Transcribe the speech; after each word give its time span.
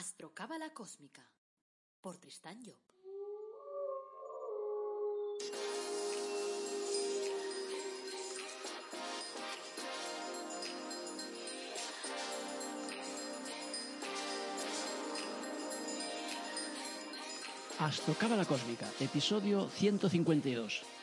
Astrocábala 0.00 0.70
Cósmica 0.70 1.20
por 2.00 2.16
Tristán 2.16 2.56
Job. 2.64 2.80
Astrocábala 17.78 18.46
Cósmica, 18.46 18.88
episodio 19.00 19.68
152. 19.68 20.99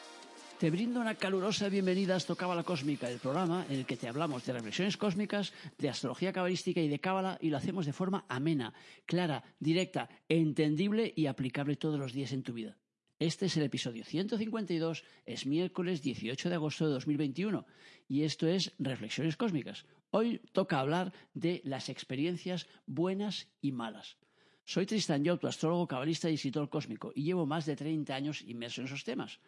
Te 0.59 0.71
brindo 0.71 0.99
una 0.99 1.13
calurosa 1.13 1.69
bienvenida 1.69 2.15
a 2.15 2.17
Astrocábala 2.17 2.63
Cósmica, 2.63 3.07
el 3.07 3.19
programa 3.19 3.67
en 3.69 3.75
el 3.77 3.85
que 3.85 3.95
te 3.95 4.07
hablamos 4.07 4.43
de 4.43 4.53
reflexiones 4.53 4.97
cósmicas, 4.97 5.53
de 5.77 5.87
astrología 5.87 6.33
cabalística 6.33 6.81
y 6.81 6.87
de 6.87 6.97
cábala 6.97 7.37
y 7.39 7.51
lo 7.51 7.57
hacemos 7.57 7.85
de 7.85 7.93
forma 7.93 8.25
amena, 8.27 8.73
clara, 9.05 9.43
directa, 9.59 10.09
entendible 10.27 11.13
y 11.15 11.27
aplicable 11.27 11.75
todos 11.75 11.99
los 11.99 12.11
días 12.11 12.31
en 12.31 12.41
tu 12.41 12.53
vida. 12.53 12.75
Este 13.19 13.45
es 13.45 13.57
el 13.57 13.63
episodio 13.65 14.03
152, 14.03 15.03
es 15.27 15.45
miércoles 15.45 16.01
18 16.01 16.49
de 16.49 16.55
agosto 16.55 16.87
de 16.87 16.93
2021 16.93 17.63
y 18.07 18.23
esto 18.23 18.47
es 18.47 18.73
Reflexiones 18.79 19.37
Cósmicas. 19.37 19.85
Hoy 20.09 20.41
toca 20.53 20.79
hablar 20.79 21.13
de 21.35 21.61
las 21.65 21.87
experiencias 21.87 22.65
buenas 22.87 23.47
y 23.61 23.73
malas. 23.73 24.17
Soy 24.65 24.87
Tristan 24.87 25.23
Job, 25.23 25.39
tu 25.39 25.47
astrólogo, 25.47 25.87
cabalista 25.87 26.31
y 26.31 26.33
escritor 26.33 26.67
cósmico, 26.67 27.13
y 27.15 27.23
llevo 27.23 27.45
más 27.45 27.65
de 27.65 27.75
30 27.75 28.13
años 28.13 28.41
inmerso 28.41 28.81
en 28.81 28.87
esos 28.87 29.05
temas. 29.05 29.39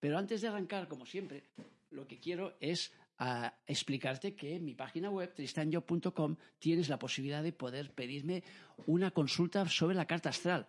Pero 0.00 0.18
antes 0.18 0.40
de 0.40 0.48
arrancar, 0.48 0.88
como 0.88 1.06
siempre, 1.06 1.44
lo 1.90 2.06
que 2.06 2.18
quiero 2.18 2.56
es 2.60 2.92
ah, 3.18 3.54
explicarte 3.66 4.34
que 4.34 4.56
en 4.56 4.64
mi 4.64 4.74
página 4.74 5.10
web, 5.10 5.32
tristanjob.com, 5.34 6.36
tienes 6.58 6.88
la 6.88 6.98
posibilidad 6.98 7.42
de 7.42 7.52
poder 7.52 7.92
pedirme 7.92 8.42
una 8.86 9.10
consulta 9.10 9.68
sobre 9.68 9.96
la 9.96 10.06
carta 10.06 10.28
astral. 10.28 10.66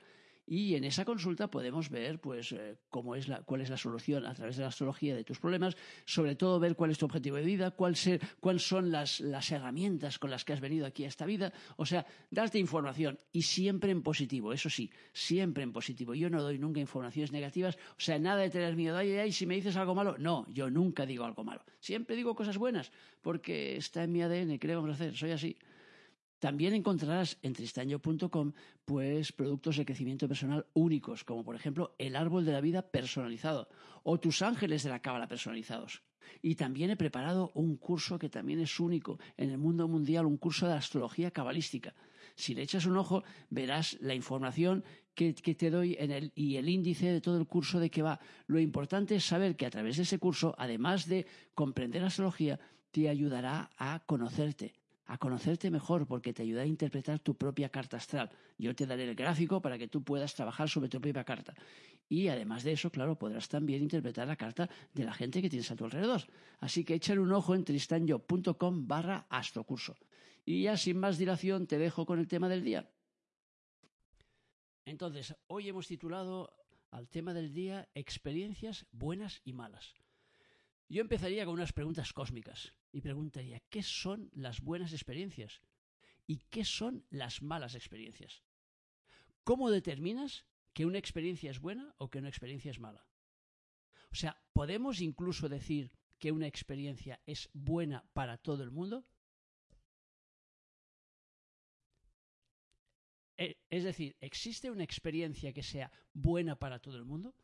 Y 0.51 0.73
en 0.73 0.83
esa 0.83 1.05
consulta 1.05 1.51
podemos 1.51 1.91
ver 1.91 2.19
pues, 2.19 2.53
eh, 2.53 2.75
cómo 2.89 3.13
es 3.13 3.27
la, 3.27 3.43
cuál 3.43 3.61
es 3.61 3.69
la 3.69 3.77
solución 3.77 4.25
a 4.25 4.33
través 4.33 4.57
de 4.57 4.63
la 4.63 4.69
astrología 4.69 5.15
de 5.15 5.23
tus 5.23 5.37
problemas, 5.37 5.77
sobre 6.05 6.35
todo 6.35 6.59
ver 6.59 6.75
cuál 6.75 6.89
es 6.89 6.97
tu 6.97 7.05
objetivo 7.05 7.37
de 7.37 7.43
vida, 7.43 7.69
cuál 7.69 7.95
ser, 7.95 8.19
cuáles 8.39 8.67
son 8.67 8.89
las, 8.89 9.19
las, 9.19 9.51
herramientas 9.51 10.17
con 10.17 10.31
las 10.31 10.43
que 10.43 10.53
has 10.53 10.59
venido 10.59 10.87
aquí 10.87 11.05
a 11.05 11.07
esta 11.07 11.27
vida. 11.27 11.53
O 11.77 11.85
sea, 11.85 12.03
darte 12.31 12.57
información 12.57 13.19
y 13.31 13.43
siempre 13.43 13.91
en 13.91 14.01
positivo, 14.01 14.51
eso 14.51 14.71
sí, 14.71 14.89
siempre 15.13 15.61
en 15.61 15.71
positivo. 15.71 16.15
Yo 16.15 16.31
no 16.31 16.41
doy 16.41 16.57
nunca 16.57 16.79
informaciones 16.79 17.31
negativas, 17.31 17.77
o 17.91 17.99
sea, 17.99 18.17
nada 18.17 18.41
de 18.41 18.49
tener 18.49 18.75
miedo. 18.75 18.97
Ay, 18.97 19.11
ay, 19.17 19.31
si 19.31 19.45
me 19.45 19.53
dices 19.53 19.75
algo 19.75 19.93
malo, 19.93 20.17
no, 20.17 20.47
yo 20.49 20.71
nunca 20.71 21.05
digo 21.05 21.25
algo 21.25 21.43
malo. 21.43 21.61
Siempre 21.79 22.15
digo 22.15 22.33
cosas 22.33 22.57
buenas, 22.57 22.91
porque 23.21 23.77
está 23.77 24.03
en 24.03 24.13
mi 24.13 24.23
ADN, 24.23 24.57
¿qué 24.57 24.67
le 24.67 24.73
vamos 24.73 24.89
a 24.89 24.93
hacer? 24.93 25.15
Soy 25.15 25.29
así. 25.29 25.55
También 26.39 26.73
encontrarás 26.73 27.37
en 27.41 27.53
tristaño.com 27.53 28.53
pues 28.85 29.33
productos 29.33 29.77
de 29.77 29.85
crecimiento 29.85 30.27
personal 30.27 30.65
únicos, 30.73 31.23
como 31.25 31.43
por 31.43 31.55
ejemplo 31.55 31.95
el 31.97 32.15
árbol 32.15 32.45
de 32.45 32.53
la 32.53 32.61
vida 32.61 32.81
personalizado 32.81 33.67
o 34.03 34.19
tus 34.19 34.41
ángeles 34.41 34.83
de 34.83 34.89
la 34.89 35.01
cábala 35.01 35.27
personalizados. 35.27 36.01
Y 36.41 36.55
también 36.55 36.91
he 36.91 36.95
preparado 36.95 37.51
un 37.55 37.75
curso 37.75 38.17
que 38.17 38.29
también 38.29 38.59
es 38.59 38.79
único 38.79 39.19
en 39.35 39.49
el 39.49 39.57
mundo 39.57 39.87
mundial, 39.87 40.25
un 40.25 40.37
curso 40.37 40.67
de 40.67 40.73
astrología 40.73 41.31
cabalística. 41.31 41.93
Si 42.35 42.53
le 42.53 42.61
echas 42.61 42.85
un 42.85 42.97
ojo, 42.97 43.23
verás 43.49 43.97
la 43.99 44.15
información 44.15 44.83
que, 45.15 45.33
que 45.33 45.55
te 45.55 45.69
doy 45.69 45.97
en 45.99 46.11
el, 46.11 46.31
y 46.35 46.55
el 46.55 46.69
índice 46.69 47.11
de 47.11 47.19
todo 47.19 47.37
el 47.37 47.47
curso 47.47 47.79
de 47.79 47.89
qué 47.89 48.01
va. 48.01 48.19
Lo 48.47 48.59
importante 48.59 49.15
es 49.15 49.25
saber 49.25 49.57
que 49.57 49.65
a 49.65 49.69
través 49.69 49.97
de 49.97 50.03
ese 50.03 50.19
curso, 50.19 50.55
además 50.57 51.07
de 51.07 51.25
comprender 51.53 52.03
astrología, 52.03 52.59
te 52.91 53.09
ayudará 53.09 53.69
a 53.77 54.03
conocerte, 54.05 54.78
a 55.09 55.17
conocerte 55.17 55.71
mejor 55.71 56.05
porque 56.05 56.33
te 56.33 56.43
ayuda 56.43 56.61
a 56.61 56.65
interpretar 56.67 57.17
tu 57.19 57.33
propia 57.33 57.69
carta 57.69 57.97
astral. 57.97 58.29
Yo 58.59 58.75
te 58.75 58.85
daré 58.85 59.09
el 59.09 59.15
gráfico 59.15 59.59
para 59.59 59.77
que 59.77 59.87
tú 59.87 60.03
puedas 60.03 60.35
trabajar 60.35 60.69
sobre 60.69 60.87
tu 60.87 61.01
propia 61.01 61.23
carta. 61.23 61.55
Y 62.07 62.27
además 62.27 62.63
de 62.63 62.73
eso, 62.73 62.91
claro, 62.91 63.17
podrás 63.17 63.49
también 63.49 63.81
interpretar 63.81 64.27
la 64.27 64.35
carta 64.35 64.69
de 64.93 65.03
la 65.03 65.13
gente 65.13 65.41
que 65.41 65.49
tienes 65.49 65.69
a 65.71 65.75
tu 65.75 65.85
alrededor. 65.85 66.21
Así 66.59 66.83
que 66.83 66.93
échale 66.93 67.21
un 67.21 67.31
ojo 67.31 67.55
en 67.55 67.65
tristanyo.com 67.65 68.87
barra 68.87 69.25
astrocurso. 69.29 69.95
Y 70.45 70.63
ya 70.63 70.77
sin 70.77 70.99
más 70.99 71.17
dilación 71.17 71.65
te 71.65 71.79
dejo 71.79 72.05
con 72.05 72.19
el 72.19 72.27
tema 72.27 72.47
del 72.47 72.63
día. 72.63 72.87
Entonces, 74.85 75.35
hoy 75.47 75.69
hemos 75.69 75.87
titulado 75.87 76.53
al 76.91 77.09
tema 77.09 77.33
del 77.33 77.51
día 77.51 77.89
experiencias 77.95 78.85
buenas 78.91 79.41
y 79.43 79.53
malas. 79.53 79.95
Yo 80.89 81.01
empezaría 81.01 81.45
con 81.45 81.53
unas 81.53 81.71
preguntas 81.71 82.11
cósmicas 82.13 82.73
y 82.91 83.01
preguntaría, 83.01 83.61
¿qué 83.69 83.83
son 83.83 84.31
las 84.33 84.59
buenas 84.61 84.91
experiencias? 84.91 85.61
¿Y 86.25 86.37
qué 86.49 86.65
son 86.65 87.05
las 87.11 87.43
malas 87.43 87.75
experiencias? 87.75 88.43
¿Cómo 89.43 89.69
determinas 89.69 90.45
que 90.73 90.87
una 90.87 90.97
experiencia 90.97 91.51
es 91.51 91.59
buena 91.59 91.93
o 91.97 92.09
que 92.09 92.17
una 92.17 92.29
experiencia 92.29 92.71
es 92.71 92.79
mala? 92.79 93.07
O 94.11 94.15
sea, 94.15 94.41
¿podemos 94.51 94.99
incluso 94.99 95.47
decir 95.47 95.91
que 96.17 96.31
una 96.31 96.47
experiencia 96.47 97.21
es 97.27 97.49
buena 97.53 98.03
para 98.13 98.39
todo 98.39 98.63
el 98.63 98.71
mundo? 98.71 99.05
Es 103.37 103.83
decir, 103.83 104.17
¿existe 104.19 104.71
una 104.71 104.83
experiencia 104.83 105.53
que 105.53 105.63
sea 105.63 105.91
buena 106.13 106.57
para 106.57 106.79
todo 106.79 106.97
el 106.97 107.05
mundo? 107.05 107.35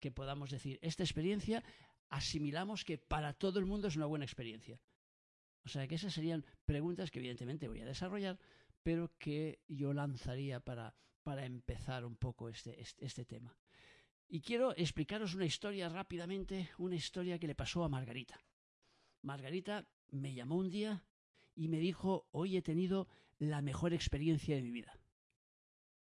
Que 0.00 0.10
podamos 0.10 0.50
decir, 0.50 0.78
esta 0.82 1.04
experiencia 1.04 1.64
asimilamos 2.12 2.84
que 2.84 2.98
para 2.98 3.32
todo 3.32 3.58
el 3.58 3.66
mundo 3.66 3.88
es 3.88 3.96
una 3.96 4.06
buena 4.06 4.26
experiencia. 4.26 4.78
O 5.64 5.68
sea 5.68 5.88
que 5.88 5.94
esas 5.94 6.12
serían 6.12 6.44
preguntas 6.64 7.10
que 7.10 7.18
evidentemente 7.18 7.68
voy 7.68 7.80
a 7.80 7.86
desarrollar, 7.86 8.38
pero 8.82 9.16
que 9.18 9.60
yo 9.66 9.92
lanzaría 9.94 10.60
para, 10.60 10.94
para 11.22 11.46
empezar 11.46 12.04
un 12.04 12.16
poco 12.16 12.48
este, 12.48 12.80
este, 12.80 13.04
este 13.06 13.24
tema. 13.24 13.56
Y 14.28 14.40
quiero 14.40 14.76
explicaros 14.76 15.34
una 15.34 15.46
historia 15.46 15.88
rápidamente, 15.88 16.70
una 16.78 16.96
historia 16.96 17.38
que 17.38 17.46
le 17.46 17.54
pasó 17.54 17.82
a 17.82 17.88
Margarita. 17.88 18.38
Margarita 19.22 19.86
me 20.10 20.34
llamó 20.34 20.56
un 20.56 20.70
día 20.70 21.04
y 21.54 21.68
me 21.68 21.78
dijo, 21.78 22.28
hoy 22.32 22.56
he 22.56 22.62
tenido 22.62 23.08
la 23.38 23.62
mejor 23.62 23.94
experiencia 23.94 24.54
de 24.56 24.62
mi 24.62 24.70
vida. 24.70 24.98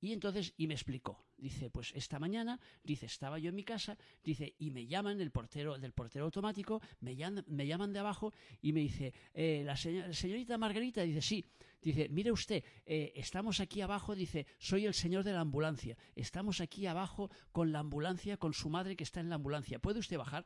Y 0.02 0.14
entonces, 0.14 0.54
y 0.58 0.68
me 0.68 0.74
explicó. 0.74 1.24
Dice, 1.38 1.70
pues 1.70 1.92
esta 1.96 2.20
mañana, 2.20 2.60
dice, 2.84 3.06
estaba 3.06 3.40
yo 3.40 3.50
en 3.50 3.56
mi 3.56 3.64
casa, 3.64 3.98
dice, 4.24 4.56
y 4.58 4.72
me 4.72 4.88
llaman 4.88 5.18
del 5.18 5.32
portero, 5.32 5.78
del 5.78 5.94
portero 5.94 6.26
automático, 6.26 6.82
me 7.00 7.16
llaman, 7.16 7.46
me 7.48 7.68
llaman 7.68 7.94
de 7.94 8.00
abajo 8.00 8.34
y 8.62 8.74
me 8.74 8.82
dice, 8.82 9.14
eh, 9.34 9.64
la 9.64 9.76
señorita 9.78 10.58
Margarita, 10.58 11.02
dice, 11.04 11.22
sí, 11.22 11.46
dice, 11.82 12.10
mire 12.10 12.32
usted, 12.32 12.64
eh, 12.86 13.12
estamos 13.16 13.60
aquí 13.60 13.82
abajo, 13.82 14.16
dice, 14.16 14.46
soy 14.58 14.86
el 14.86 14.94
señor 14.94 15.24
de 15.24 15.34
la 15.34 15.42
ambulancia, 15.42 15.98
estamos 16.16 16.62
aquí 16.62 16.86
abajo 16.88 17.30
con 17.52 17.72
la 17.72 17.80
ambulancia, 17.80 18.38
con 18.38 18.54
su 18.54 18.70
madre 18.70 18.96
que 18.96 19.04
está 19.04 19.20
en 19.20 19.30
la 19.30 19.36
ambulancia, 19.36 19.80
¿puede 19.80 20.00
usted 20.00 20.18
bajar? 20.18 20.46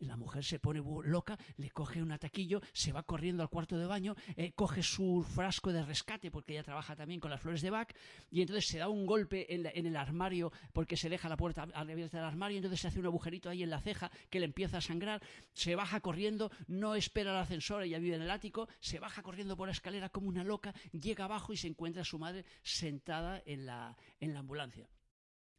La 0.00 0.16
mujer 0.16 0.44
se 0.44 0.58
pone 0.58 0.82
loca, 1.04 1.38
le 1.56 1.70
coge 1.70 2.02
un 2.02 2.12
ataquillo, 2.12 2.60
se 2.72 2.92
va 2.92 3.02
corriendo 3.02 3.42
al 3.42 3.50
cuarto 3.50 3.76
de 3.76 3.86
baño, 3.86 4.16
eh, 4.36 4.52
coge 4.52 4.82
su 4.82 5.22
frasco 5.22 5.72
de 5.72 5.84
rescate, 5.84 6.30
porque 6.30 6.54
ella 6.54 6.62
trabaja 6.62 6.96
también 6.96 7.20
con 7.20 7.30
las 7.30 7.40
flores 7.40 7.60
de 7.60 7.70
Bach, 7.70 7.92
y 8.30 8.40
entonces 8.40 8.66
se 8.66 8.78
da 8.78 8.88
un 8.88 9.04
golpe 9.04 9.54
en, 9.54 9.66
el 9.66 9.96
armario 9.96 10.52
porque 10.72 10.96
se 10.96 11.08
deja 11.08 11.28
la 11.28 11.36
puerta 11.36 11.68
abierta 11.74 12.16
del 12.16 12.26
armario, 12.26 12.54
y 12.54 12.58
entonces 12.58 12.80
se 12.80 12.88
hace 12.88 12.98
un 12.98 13.06
agujerito 13.06 13.50
ahí 13.50 13.62
en 13.62 13.70
la 13.70 13.80
ceja 13.80 14.10
que 14.30 14.40
le 14.40 14.46
empieza 14.46 14.78
a 14.78 14.80
sangrar, 14.80 15.22
se 15.52 15.76
baja 15.76 16.00
corriendo, 16.00 16.50
no 16.66 16.94
espera 16.94 17.32
el 17.32 17.36
ascensor, 17.36 17.82
ella 17.82 17.98
vive 17.98 18.16
en 18.16 18.22
el 18.22 18.30
ático, 18.30 18.68
se 18.80 18.98
baja 19.00 19.22
corriendo 19.22 19.56
por 19.56 19.68
la 19.68 19.72
escalera 19.72 20.08
como 20.08 20.28
una 20.28 20.44
loca, 20.44 20.74
llega 20.92 21.26
abajo 21.26 21.52
y 21.52 21.58
se 21.58 21.68
encuentra 21.68 22.02
a 22.02 22.06
su 22.06 22.18
madre 22.18 22.46
sentada 22.62 23.42
en 23.44 23.66
la, 23.66 23.96
en 24.18 24.32
la 24.32 24.40
ambulancia. 24.40 24.88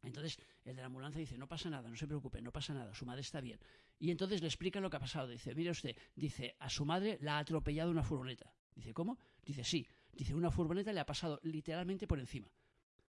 Entonces 0.02 0.38
el 0.64 0.76
de 0.76 0.82
la 0.82 0.86
ambulancia 0.86 1.20
dice, 1.20 1.38
no 1.38 1.46
pasa 1.46 1.70
nada, 1.70 1.88
no 1.88 1.96
se 1.96 2.06
preocupe, 2.06 2.42
no 2.42 2.52
pasa 2.52 2.74
nada, 2.74 2.94
su 2.94 3.06
madre 3.06 3.20
está 3.20 3.40
bien. 3.40 3.58
Y 4.02 4.10
entonces 4.10 4.40
le 4.40 4.48
explica 4.48 4.80
lo 4.80 4.90
que 4.90 4.96
ha 4.96 5.00
pasado. 5.00 5.28
Dice, 5.28 5.54
mire 5.54 5.70
usted, 5.70 5.94
dice, 6.16 6.56
a 6.58 6.68
su 6.68 6.84
madre 6.84 7.18
la 7.20 7.36
ha 7.36 7.38
atropellado 7.38 7.88
una 7.88 8.02
furgoneta. 8.02 8.52
Dice, 8.74 8.92
¿cómo? 8.92 9.16
Dice, 9.44 9.62
sí. 9.62 9.86
Dice, 10.12 10.34
una 10.34 10.50
furgoneta 10.50 10.92
le 10.92 10.98
ha 10.98 11.06
pasado 11.06 11.38
literalmente 11.44 12.08
por 12.08 12.18
encima. 12.18 12.50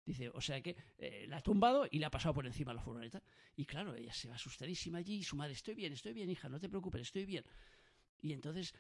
Dice, 0.05 0.29
o 0.29 0.39
sea 0.39 0.61
que 0.61 0.77
eh, 0.97 1.25
la 1.27 1.37
ha 1.37 1.41
tumbado 1.41 1.89
y 1.91 1.99
le 1.99 2.05
ha 2.05 2.09
pasado 2.09 2.33
por 2.33 2.47
encima 2.47 2.73
la 2.73 2.79
furgoneta. 2.79 3.21
Y 3.57 3.65
claro, 3.65 3.95
ella 3.95 4.13
se 4.13 4.29
va 4.29 4.35
asustadísima 4.35 4.99
allí 4.99 5.15
y 5.15 5.23
su 5.23 5.35
madre, 5.35 5.51
estoy 5.51 5.75
bien, 5.75 5.91
estoy 5.91 6.13
bien, 6.13 6.29
hija, 6.29 6.47
no 6.47 6.57
te 6.57 6.69
preocupes, 6.69 7.01
estoy 7.01 7.25
bien. 7.25 7.43
Y 8.21 8.31
entonces, 8.31 8.73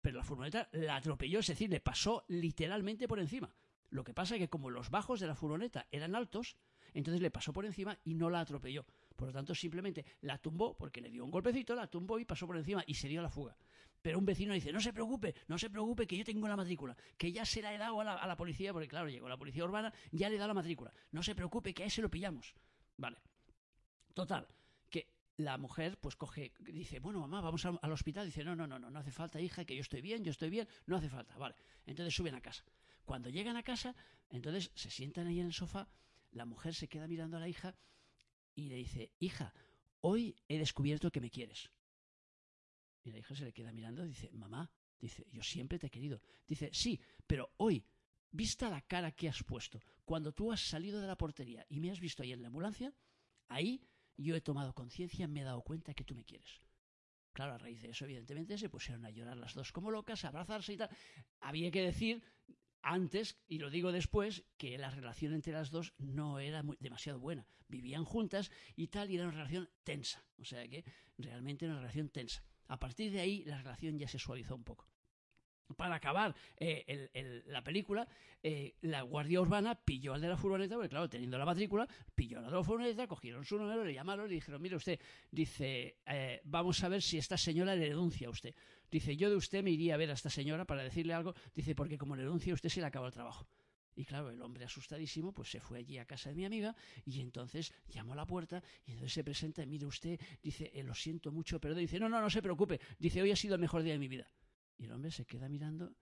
pero 0.00 0.18
la 0.18 0.24
furgoneta 0.24 0.68
la 0.72 0.96
atropelló, 0.96 1.38
es 1.38 1.46
decir, 1.46 1.70
le 1.70 1.78
pasó 1.78 2.24
literalmente 2.26 3.06
por 3.06 3.20
encima. 3.20 3.54
Lo 3.90 4.02
que 4.02 4.14
pasa 4.14 4.34
es 4.34 4.40
que 4.40 4.48
como 4.48 4.68
los 4.68 4.90
bajos 4.90 5.20
de 5.20 5.28
la 5.28 5.36
furgoneta 5.36 5.86
eran 5.92 6.16
altos, 6.16 6.56
entonces 6.92 7.22
le 7.22 7.30
pasó 7.30 7.52
por 7.52 7.66
encima 7.66 7.96
y 8.02 8.14
no 8.14 8.30
la 8.30 8.40
atropelló. 8.40 8.84
Por 9.16 9.28
lo 9.28 9.32
tanto, 9.32 9.54
simplemente 9.54 10.04
la 10.20 10.38
tumbó 10.38 10.76
porque 10.76 11.00
le 11.00 11.10
dio 11.10 11.24
un 11.24 11.30
golpecito, 11.30 11.74
la 11.74 11.86
tumbó 11.86 12.18
y 12.18 12.24
pasó 12.24 12.46
por 12.46 12.56
encima 12.56 12.84
y 12.86 12.94
se 12.94 13.08
dio 13.08 13.22
la 13.22 13.30
fuga. 13.30 13.56
Pero 14.02 14.18
un 14.18 14.24
vecino 14.24 14.54
dice, 14.54 14.72
no 14.72 14.80
se 14.80 14.92
preocupe, 14.92 15.34
no 15.48 15.58
se 15.58 15.68
preocupe, 15.68 16.06
que 16.06 16.16
yo 16.16 16.24
tengo 16.24 16.46
la 16.46 16.54
matrícula, 16.54 16.96
que 17.18 17.32
ya 17.32 17.44
se 17.44 17.60
la 17.60 17.74
he 17.74 17.78
dado 17.78 18.00
a 18.00 18.04
la, 18.04 18.36
policía, 18.36 18.72
porque 18.72 18.86
claro, 18.86 19.08
llegó 19.08 19.28
la 19.28 19.36
policía 19.36 19.64
urbana, 19.64 19.92
ya 20.12 20.28
le 20.28 20.36
dado 20.36 20.48
la 20.48 20.54
matrícula. 20.54 20.92
No 21.10 21.22
se 21.24 21.34
preocupe, 21.34 21.74
que 21.74 21.82
a 21.82 21.86
ese 21.86 22.02
lo 22.02 22.08
pillamos. 22.08 22.54
Vale. 22.96 23.16
Total, 24.14 24.46
que 24.88 25.08
la 25.38 25.58
mujer 25.58 25.98
pues 25.98 26.14
coge, 26.14 26.52
dice, 26.60 27.00
bueno, 27.00 27.18
mamá, 27.20 27.40
vamos 27.40 27.66
al 27.66 27.92
hospital. 27.92 28.26
Dice, 28.26 28.44
no, 28.44 28.54
no, 28.54 28.66
no, 28.66 28.78
no, 28.78 28.90
no 28.90 28.98
hace 29.00 29.10
falta, 29.10 29.40
hija, 29.40 29.64
que 29.64 29.74
yo 29.74 29.80
estoy 29.80 30.02
bien, 30.02 30.22
yo 30.22 30.30
estoy 30.30 30.50
bien, 30.50 30.68
no 30.86 30.96
hace 30.96 31.08
falta. 31.08 31.36
Vale. 31.36 31.56
Entonces 31.84 32.14
suben 32.14 32.34
a 32.34 32.40
casa. 32.40 32.64
Cuando 33.04 33.28
llegan 33.28 33.56
a 33.56 33.62
casa, 33.62 33.94
entonces 34.30 34.70
se 34.74 34.90
sientan 34.90 35.26
ahí 35.26 35.40
en 35.40 35.46
el 35.46 35.52
sofá, 35.52 35.88
la 36.30 36.44
mujer 36.44 36.74
se 36.74 36.86
queda 36.86 37.08
mirando 37.08 37.38
a 37.38 37.40
la 37.40 37.48
hija 37.48 37.74
y 38.56 38.64
le 38.64 38.74
dice, 38.74 39.12
hija, 39.20 39.54
hoy 40.00 40.34
he 40.48 40.58
descubierto 40.58 41.12
que 41.12 41.20
me 41.20 41.30
quieres. 41.30 41.70
Y 43.04 43.12
la 43.12 43.18
hija 43.18 43.36
se 43.36 43.44
le 43.44 43.52
queda 43.52 43.70
mirando 43.70 44.04
y 44.04 44.08
dice, 44.08 44.30
mamá, 44.32 44.68
dice, 44.98 45.24
yo 45.30 45.42
siempre 45.42 45.78
te 45.78 45.86
he 45.86 45.90
querido. 45.90 46.20
Dice, 46.48 46.70
sí, 46.72 47.00
pero 47.26 47.52
hoy, 47.58 47.84
vista 48.32 48.68
la 48.68 48.80
cara 48.80 49.12
que 49.12 49.28
has 49.28 49.44
puesto, 49.44 49.80
cuando 50.04 50.32
tú 50.32 50.50
has 50.50 50.60
salido 50.60 51.00
de 51.00 51.06
la 51.06 51.16
portería 51.16 51.64
y 51.68 51.78
me 51.78 51.90
has 51.90 52.00
visto 52.00 52.22
ahí 52.22 52.32
en 52.32 52.42
la 52.42 52.48
ambulancia, 52.48 52.92
ahí 53.48 53.80
yo 54.16 54.34
he 54.34 54.40
tomado 54.40 54.74
conciencia, 54.74 55.28
me 55.28 55.42
he 55.42 55.44
dado 55.44 55.62
cuenta 55.62 55.94
que 55.94 56.04
tú 56.04 56.14
me 56.14 56.24
quieres. 56.24 56.60
Claro, 57.32 57.52
a 57.52 57.58
raíz 57.58 57.82
de 57.82 57.90
eso, 57.90 58.06
evidentemente, 58.06 58.56
se 58.56 58.70
pusieron 58.70 59.04
a 59.04 59.10
llorar 59.10 59.36
las 59.36 59.52
dos 59.52 59.70
como 59.70 59.90
locas, 59.90 60.24
a 60.24 60.28
abrazarse 60.28 60.72
y 60.72 60.78
tal. 60.78 60.88
Había 61.40 61.70
que 61.70 61.82
decir 61.82 62.24
antes, 62.86 63.36
y 63.48 63.58
lo 63.58 63.70
digo 63.70 63.92
después, 63.92 64.44
que 64.56 64.78
la 64.78 64.90
relación 64.90 65.34
entre 65.34 65.52
las 65.52 65.70
dos 65.70 65.94
no 65.98 66.38
era 66.38 66.62
demasiado 66.80 67.18
buena. 67.18 67.46
Vivían 67.68 68.04
juntas 68.04 68.50
y 68.76 68.88
tal, 68.88 69.10
y 69.10 69.16
era 69.16 69.24
una 69.24 69.36
relación 69.36 69.68
tensa. 69.82 70.24
O 70.38 70.44
sea 70.44 70.66
que 70.68 70.84
realmente 71.18 71.64
era 71.64 71.74
una 71.74 71.82
relación 71.82 72.08
tensa. 72.10 72.44
A 72.68 72.78
partir 72.78 73.12
de 73.12 73.20
ahí, 73.20 73.44
la 73.44 73.58
relación 73.58 73.98
ya 73.98 74.08
se 74.08 74.18
suavizó 74.18 74.54
un 74.54 74.64
poco 74.64 74.88
para 75.74 75.96
acabar 75.96 76.34
eh, 76.56 77.42
la 77.46 77.62
película, 77.64 78.06
eh, 78.42 78.76
la 78.82 79.02
guardia 79.02 79.40
urbana 79.40 79.74
pilló 79.74 80.14
al 80.14 80.20
de 80.20 80.28
la 80.28 80.36
furgoneta, 80.36 80.76
porque 80.76 80.90
claro, 80.90 81.08
teniendo 81.08 81.38
la 81.38 81.44
matrícula, 81.44 81.88
pilló 82.14 82.38
al 82.38 82.44
de 82.44 82.50
la 82.50 82.62
furgoneta, 82.62 83.06
cogieron 83.06 83.44
su 83.44 83.58
número, 83.58 83.84
le 83.84 83.94
llamaron 83.94 84.26
y 84.26 84.28
le 84.28 84.34
dijeron, 84.36 84.62
mire 84.62 84.76
usted, 84.76 85.00
dice, 85.30 85.98
eh, 86.06 86.40
vamos 86.44 86.82
a 86.84 86.88
ver 86.88 87.02
si 87.02 87.18
esta 87.18 87.36
señora 87.36 87.74
le 87.74 87.88
denuncia 87.88 88.28
a 88.28 88.30
usted. 88.30 88.54
Dice, 88.90 89.16
yo 89.16 89.28
de 89.30 89.36
usted 89.36 89.64
me 89.64 89.70
iría 89.70 89.94
a 89.94 89.96
ver 89.96 90.10
a 90.10 90.14
esta 90.14 90.30
señora 90.30 90.64
para 90.64 90.84
decirle 90.84 91.14
algo, 91.14 91.34
dice, 91.54 91.74
porque 91.74 91.98
como 91.98 92.14
le 92.14 92.22
denuncia 92.22 92.54
usted 92.54 92.68
se 92.68 92.80
le 92.80 92.86
acaba 92.86 93.08
el 93.08 93.12
trabajo. 93.12 93.48
Y 93.96 94.04
claro, 94.04 94.30
el 94.30 94.40
hombre 94.42 94.64
asustadísimo, 94.64 95.32
pues 95.32 95.50
se 95.50 95.58
fue 95.58 95.78
allí 95.78 95.96
a 95.96 96.04
casa 96.04 96.28
de 96.28 96.36
mi 96.36 96.44
amiga 96.44 96.76
y 97.06 97.20
entonces 97.20 97.72
llamó 97.88 98.12
a 98.12 98.16
la 98.16 98.26
puerta 98.26 98.62
y 98.84 98.92
entonces 98.92 99.14
se 99.14 99.24
presenta 99.24 99.64
mire 99.64 99.86
usted, 99.86 100.20
dice, 100.42 100.70
lo 100.84 100.94
siento 100.94 101.32
mucho, 101.32 101.58
perdón, 101.58 101.80
dice, 101.80 101.98
no, 101.98 102.08
no, 102.08 102.20
no 102.20 102.28
se 102.28 102.42
preocupe, 102.42 102.78
dice, 102.98 103.22
hoy 103.22 103.30
ha 103.30 103.36
sido 103.36 103.54
el 103.54 103.60
mejor 103.60 103.82
día 103.82 103.94
de 103.94 103.98
mi 103.98 104.08
vida. 104.08 104.30
Y 104.78 104.84
el 104.84 104.92
hombre 104.92 105.10
se 105.10 105.24
queda 105.24 105.48
mirando, 105.48 105.94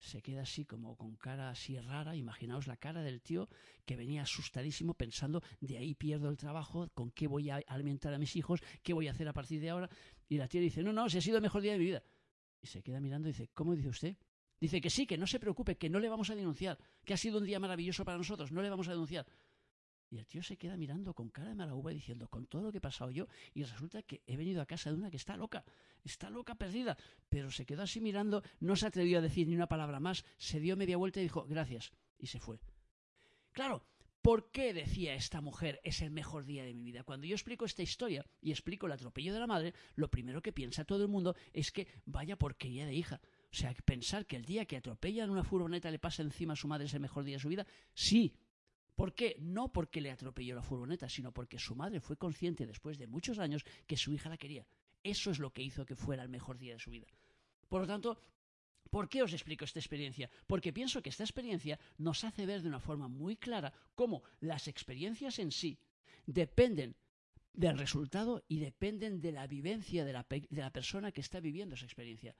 se 0.00 0.22
queda 0.22 0.42
así 0.42 0.64
como 0.64 0.96
con 0.96 1.16
cara 1.16 1.50
así 1.50 1.78
rara. 1.78 2.16
Imaginaos 2.16 2.66
la 2.66 2.76
cara 2.76 3.02
del 3.02 3.20
tío 3.20 3.48
que 3.84 3.96
venía 3.96 4.22
asustadísimo 4.22 4.94
pensando, 4.94 5.42
de 5.60 5.78
ahí 5.78 5.94
pierdo 5.94 6.28
el 6.28 6.36
trabajo, 6.36 6.88
con 6.94 7.10
qué 7.10 7.26
voy 7.26 7.50
a 7.50 7.62
alimentar 7.66 8.14
a 8.14 8.18
mis 8.18 8.36
hijos, 8.36 8.60
qué 8.82 8.92
voy 8.92 9.08
a 9.08 9.12
hacer 9.12 9.28
a 9.28 9.32
partir 9.32 9.60
de 9.60 9.70
ahora. 9.70 9.90
Y 10.28 10.36
la 10.36 10.48
tía 10.48 10.60
dice, 10.60 10.82
no, 10.82 10.92
no, 10.92 11.08
se 11.08 11.18
ha 11.18 11.20
sido 11.20 11.36
el 11.36 11.42
mejor 11.42 11.62
día 11.62 11.72
de 11.72 11.78
mi 11.78 11.84
vida. 11.86 12.02
Y 12.60 12.66
se 12.66 12.82
queda 12.82 13.00
mirando 13.00 13.28
y 13.28 13.32
dice, 13.32 13.48
¿cómo 13.54 13.74
dice 13.74 13.88
usted? 13.88 14.16
Dice 14.60 14.80
que 14.80 14.90
sí, 14.90 15.06
que 15.06 15.16
no 15.16 15.26
se 15.26 15.38
preocupe, 15.38 15.76
que 15.76 15.88
no 15.88 16.00
le 16.00 16.08
vamos 16.08 16.30
a 16.30 16.34
denunciar, 16.34 16.78
que 17.04 17.14
ha 17.14 17.16
sido 17.16 17.38
un 17.38 17.44
día 17.44 17.60
maravilloso 17.60 18.04
para 18.04 18.18
nosotros, 18.18 18.50
no 18.50 18.60
le 18.60 18.70
vamos 18.70 18.88
a 18.88 18.92
denunciar. 18.92 19.26
Y 20.10 20.18
el 20.18 20.26
tío 20.26 20.42
se 20.42 20.56
queda 20.56 20.76
mirando 20.76 21.12
con 21.12 21.28
cara 21.28 21.50
de 21.50 21.54
mala 21.54 21.74
uva 21.74 21.90
diciendo, 21.90 22.28
con 22.28 22.46
todo 22.46 22.62
lo 22.62 22.72
que 22.72 22.78
he 22.78 22.80
pasado 22.82 23.10
yo, 23.10 23.26
y 23.52 23.64
resulta 23.64 24.02
que 24.02 24.22
he 24.26 24.36
venido 24.36 24.62
a 24.62 24.66
casa 24.66 24.90
de 24.90 24.96
una 24.96 25.10
que 25.10 25.18
está 25.18 25.36
loca, 25.36 25.64
está 26.02 26.30
loca 26.30 26.54
perdida. 26.54 26.96
Pero 27.28 27.50
se 27.50 27.66
quedó 27.66 27.82
así 27.82 28.00
mirando, 28.00 28.42
no 28.60 28.76
se 28.76 28.86
atrevió 28.86 29.18
a 29.18 29.22
decir 29.22 29.48
ni 29.48 29.54
una 29.54 29.68
palabra 29.68 30.00
más, 30.00 30.24
se 30.38 30.60
dio 30.60 30.76
media 30.76 30.96
vuelta 30.96 31.20
y 31.20 31.24
dijo, 31.24 31.44
gracias, 31.44 31.92
y 32.18 32.28
se 32.28 32.40
fue. 32.40 32.58
Claro, 33.52 33.84
¿por 34.22 34.50
qué 34.50 34.72
decía 34.72 35.14
esta 35.14 35.40
mujer 35.42 35.80
es 35.84 36.00
el 36.00 36.10
mejor 36.10 36.46
día 36.46 36.64
de 36.64 36.74
mi 36.74 36.84
vida? 36.84 37.04
Cuando 37.04 37.26
yo 37.26 37.34
explico 37.34 37.66
esta 37.66 37.82
historia 37.82 38.24
y 38.40 38.50
explico 38.50 38.86
el 38.86 38.92
atropello 38.92 39.34
de 39.34 39.40
la 39.40 39.46
madre, 39.46 39.74
lo 39.94 40.10
primero 40.10 40.40
que 40.40 40.52
piensa 40.52 40.84
todo 40.84 41.02
el 41.02 41.08
mundo 41.08 41.36
es 41.52 41.70
que 41.70 41.86
vaya 42.06 42.36
porquería 42.36 42.86
de 42.86 42.94
hija. 42.94 43.20
O 43.50 43.54
sea, 43.54 43.74
pensar 43.84 44.26
que 44.26 44.36
el 44.36 44.44
día 44.44 44.66
que 44.66 44.76
atropellan 44.76 45.30
una 45.30 45.44
furgoneta 45.44 45.90
le 45.90 45.98
pasa 45.98 46.22
encima 46.22 46.52
a 46.52 46.56
su 46.56 46.68
madre 46.68 46.86
es 46.86 46.94
el 46.94 47.00
mejor 47.00 47.24
día 47.24 47.36
de 47.36 47.42
su 47.42 47.48
vida, 47.48 47.66
sí, 47.94 48.34
¿Por 48.98 49.14
qué? 49.14 49.36
No 49.38 49.72
porque 49.72 50.00
le 50.00 50.10
atropelló 50.10 50.56
la 50.56 50.62
furgoneta, 50.64 51.08
sino 51.08 51.30
porque 51.30 51.60
su 51.60 51.76
madre 51.76 52.00
fue 52.00 52.16
consciente 52.16 52.66
después 52.66 52.98
de 52.98 53.06
muchos 53.06 53.38
años 53.38 53.64
que 53.86 53.96
su 53.96 54.12
hija 54.12 54.28
la 54.28 54.36
quería. 54.36 54.66
Eso 55.04 55.30
es 55.30 55.38
lo 55.38 55.52
que 55.52 55.62
hizo 55.62 55.86
que 55.86 55.94
fuera 55.94 56.24
el 56.24 56.28
mejor 56.28 56.58
día 56.58 56.72
de 56.72 56.80
su 56.80 56.90
vida. 56.90 57.06
Por 57.68 57.82
lo 57.82 57.86
tanto, 57.86 58.18
¿Por 58.90 59.08
qué 59.08 59.22
os 59.22 59.32
explico 59.34 59.64
esta 59.64 59.78
experiencia? 59.78 60.30
Porque 60.46 60.72
pienso 60.72 61.00
que 61.02 61.10
esta 61.10 61.22
experiencia 61.22 61.78
nos 61.98 62.24
hace 62.24 62.46
ver 62.46 62.62
de 62.62 62.68
una 62.68 62.80
forma 62.80 63.06
muy 63.06 63.36
clara 63.36 63.72
cómo 63.94 64.22
las 64.40 64.66
experiencias 64.66 65.38
en 65.38 65.52
sí 65.52 65.78
dependen 66.26 66.96
del 67.52 67.78
resultado 67.78 68.42
y 68.48 68.58
dependen 68.58 69.20
de 69.20 69.32
la 69.32 69.46
vivencia 69.46 70.06
de 70.06 70.12
la, 70.14 70.26
de 70.28 70.62
la 70.62 70.72
persona 70.72 71.12
que 71.12 71.20
está 71.20 71.38
viviendo 71.38 71.74
esa 71.74 71.84
experiencia. 71.84 72.34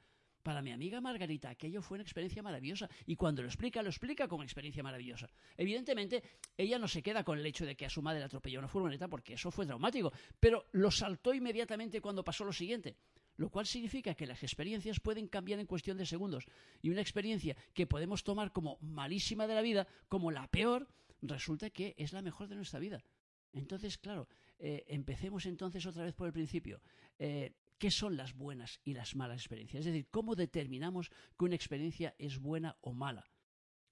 Para 0.49 0.62
mi 0.62 0.73
amiga 0.73 0.99
Margarita, 1.03 1.50
aquello 1.50 1.83
fue 1.83 1.97
una 1.97 2.05
experiencia 2.05 2.43
maravillosa 2.43 2.89
y 3.05 3.17
cuando 3.17 3.43
lo 3.43 3.49
explica, 3.49 3.83
lo 3.83 3.91
explica 3.91 4.27
con 4.27 4.41
experiencia 4.41 4.83
maravillosa. 4.83 5.29
Evidentemente, 5.59 6.23
ella 6.56 6.79
no 6.79 6.89
se 6.89 7.03
queda 7.03 7.23
con 7.23 7.39
el 7.39 7.45
hecho 7.45 7.67
de 7.67 7.77
que 7.77 7.85
a 7.85 7.91
su 7.91 8.00
madre 8.00 8.21
le 8.21 8.25
atropelló 8.25 8.59
una 8.59 8.67
furgoneta 8.67 9.09
porque 9.09 9.35
eso 9.35 9.50
fue 9.50 9.67
traumático, 9.67 10.11
pero 10.41 10.65
lo 10.73 10.91
saltó 10.91 11.35
inmediatamente 11.35 12.00
cuando 12.00 12.25
pasó 12.25 12.47
lo 12.47 12.53
siguiente 12.55 12.97
lo 13.37 13.50
cual 13.50 13.67
significa 13.67 14.15
que 14.15 14.27
las 14.27 14.43
experiencias 14.43 15.00
pueden 15.00 15.29
cambiar 15.29 15.61
en 15.61 15.67
cuestión 15.67 15.99
de 15.99 16.06
segundos 16.06 16.47
y 16.81 16.89
una 16.89 17.03
experiencia 17.03 17.55
que 17.75 17.87
podemos 17.87 18.25
tomar 18.25 18.50
como 18.50 18.79
malísima 18.81 19.47
de 19.47 19.55
la 19.55 19.61
vida, 19.61 19.87
como 20.09 20.31
la 20.31 20.49
peor, 20.49 20.89
resulta 21.21 21.69
que 21.69 21.95
es 21.99 22.15
la 22.15 22.23
mejor 22.23 22.49
de 22.49 22.56
nuestra 22.56 22.81
vida. 22.81 23.05
Entonces, 23.53 23.99
claro, 23.99 24.29
eh, 24.59 24.87
empecemos 24.89 25.45
entonces 25.45 25.85
otra 25.85 26.05
vez 26.05 26.15
por 26.15 26.27
el 26.27 26.33
principio. 26.33 26.81
Eh, 27.19 27.53
¿Qué 27.78 27.90
son 27.92 28.16
las 28.16 28.34
buenas 28.34 28.80
y 28.84 28.94
las 28.94 29.14
malas 29.14 29.38
experiencias? 29.38 29.80
Es 29.80 29.86
decir, 29.86 30.08
¿cómo 30.10 30.34
determinamos 30.34 31.10
que 31.38 31.44
una 31.44 31.54
experiencia 31.54 32.14
es 32.19 32.38
buena 32.38 32.76
o 32.80 32.92
mala? 32.92 33.30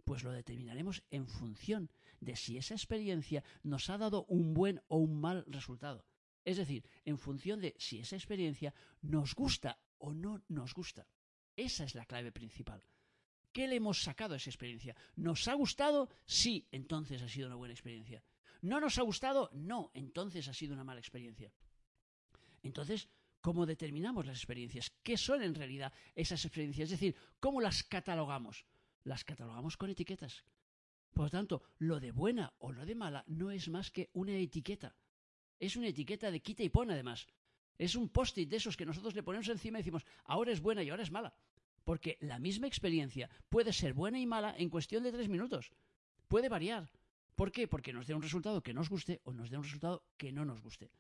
Pues 0.04 0.24
lo 0.24 0.32
determinaremos 0.32 1.04
en 1.10 1.26
función 1.28 1.90
de 2.20 2.36
si 2.36 2.58
esa 2.58 2.74
experiencia 2.74 3.44
nos 3.62 3.88
ha 3.88 3.98
dado 3.98 4.24
un 4.26 4.54
buen 4.54 4.82
o 4.88 4.96
un 4.96 5.20
mal 5.20 5.44
resultado. 5.46 6.04
Es 6.44 6.56
decir, 6.56 6.88
en 7.04 7.18
función 7.18 7.60
de 7.60 7.74
si 7.78 8.00
esa 8.00 8.16
experiencia 8.16 8.74
nos 9.02 9.34
gusta 9.34 9.78
o 9.98 10.12
no 10.12 10.42
nos 10.48 10.74
gusta. 10.74 11.06
Esa 11.56 11.84
es 11.84 11.94
la 11.94 12.06
clave 12.06 12.32
principal. 12.32 12.82
¿Qué 13.52 13.66
le 13.66 13.76
hemos 13.76 14.02
sacado 14.02 14.34
a 14.34 14.36
esa 14.36 14.50
experiencia? 14.50 14.94
¿Nos 15.14 15.48
ha 15.48 15.54
gustado? 15.54 16.10
Sí, 16.24 16.68
entonces 16.70 17.22
ha 17.22 17.28
sido 17.28 17.46
una 17.46 17.56
buena 17.56 17.74
experiencia. 17.74 18.22
¿No 18.62 18.80
nos 18.80 18.98
ha 18.98 19.02
gustado? 19.02 19.50
No, 19.52 19.90
entonces 19.94 20.48
ha 20.48 20.54
sido 20.54 20.74
una 20.74 20.84
mala 20.84 21.00
experiencia. 21.00 21.52
Entonces, 22.62 23.08
¿Cómo 23.46 23.64
determinamos 23.64 24.26
las 24.26 24.38
experiencias? 24.38 24.90
¿Qué 25.04 25.16
son 25.16 25.40
en 25.40 25.54
realidad 25.54 25.92
esas 26.16 26.44
experiencias? 26.44 26.86
Es 26.86 26.98
decir, 26.98 27.14
¿cómo 27.38 27.60
las 27.60 27.84
catalogamos? 27.84 28.66
Las 29.04 29.22
catalogamos 29.22 29.76
con 29.76 29.88
etiquetas. 29.88 30.44
Por 31.14 31.26
lo 31.26 31.30
tanto, 31.30 31.62
lo 31.78 32.00
de 32.00 32.10
buena 32.10 32.52
o 32.58 32.72
lo 32.72 32.84
de 32.84 32.96
mala 32.96 33.22
no 33.28 33.52
es 33.52 33.68
más 33.68 33.92
que 33.92 34.10
una 34.14 34.32
etiqueta. 34.32 34.96
Es 35.60 35.76
una 35.76 35.86
etiqueta 35.86 36.32
de 36.32 36.42
quita 36.42 36.64
y 36.64 36.70
pon, 36.70 36.90
además. 36.90 37.28
Es 37.78 37.94
un 37.94 38.08
post-it 38.08 38.48
de 38.48 38.56
esos 38.56 38.76
que 38.76 38.84
nosotros 38.84 39.14
le 39.14 39.22
ponemos 39.22 39.46
encima 39.46 39.78
y 39.78 39.82
decimos, 39.82 40.04
ahora 40.24 40.50
es 40.50 40.60
buena 40.60 40.82
y 40.82 40.90
ahora 40.90 41.04
es 41.04 41.12
mala. 41.12 41.32
Porque 41.84 42.18
la 42.22 42.40
misma 42.40 42.66
experiencia 42.66 43.30
puede 43.48 43.72
ser 43.72 43.94
buena 43.94 44.18
y 44.18 44.26
mala 44.26 44.56
en 44.58 44.70
cuestión 44.70 45.04
de 45.04 45.12
tres 45.12 45.28
minutos. 45.28 45.70
Puede 46.26 46.48
variar. 46.48 46.90
¿Por 47.36 47.52
qué? 47.52 47.68
Porque 47.68 47.92
nos 47.92 48.08
dé 48.08 48.14
un 48.14 48.22
resultado 48.22 48.60
que 48.60 48.74
nos 48.74 48.90
guste 48.90 49.20
o 49.22 49.32
nos 49.32 49.50
dé 49.50 49.56
un 49.56 49.62
resultado 49.62 50.02
que 50.16 50.32
no 50.32 50.44
nos 50.44 50.60
guste. 50.62 50.90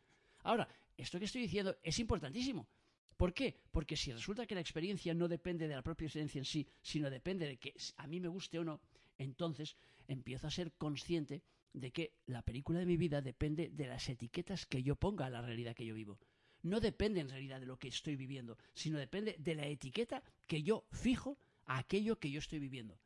Ahora, 0.44 0.68
esto 0.96 1.18
que 1.18 1.26
estoy 1.26 1.42
diciendo 1.42 1.76
es 1.82 1.98
importantísimo. 1.98 2.68
¿Por 3.16 3.32
qué? 3.32 3.58
Porque 3.70 3.96
si 3.96 4.12
resulta 4.12 4.46
que 4.46 4.54
la 4.54 4.60
experiencia 4.60 5.14
no 5.14 5.28
depende 5.28 5.68
de 5.68 5.74
la 5.74 5.82
propia 5.82 6.06
experiencia 6.06 6.38
en 6.38 6.44
sí, 6.44 6.68
sino 6.82 7.10
depende 7.10 7.46
de 7.46 7.56
que 7.56 7.74
a 7.96 8.06
mí 8.06 8.20
me 8.20 8.28
guste 8.28 8.58
o 8.58 8.64
no, 8.64 8.80
entonces 9.16 9.76
empiezo 10.06 10.46
a 10.46 10.50
ser 10.50 10.72
consciente 10.72 11.42
de 11.72 11.92
que 11.92 12.14
la 12.26 12.42
película 12.42 12.78
de 12.78 12.86
mi 12.86 12.96
vida 12.96 13.22
depende 13.22 13.68
de 13.68 13.86
las 13.86 14.08
etiquetas 14.08 14.66
que 14.66 14.82
yo 14.82 14.96
ponga 14.96 15.26
a 15.26 15.30
la 15.30 15.42
realidad 15.42 15.74
que 15.74 15.86
yo 15.86 15.94
vivo. 15.94 16.18
No 16.62 16.80
depende 16.80 17.20
en 17.20 17.28
realidad 17.28 17.60
de 17.60 17.66
lo 17.66 17.78
que 17.78 17.88
estoy 17.88 18.16
viviendo, 18.16 18.58
sino 18.74 18.98
depende 18.98 19.36
de 19.38 19.54
la 19.54 19.66
etiqueta 19.66 20.22
que 20.46 20.62
yo 20.62 20.86
fijo 20.90 21.38
a 21.66 21.78
aquello 21.78 22.18
que 22.18 22.30
yo 22.30 22.38
estoy 22.38 22.58
viviendo. 22.58 22.98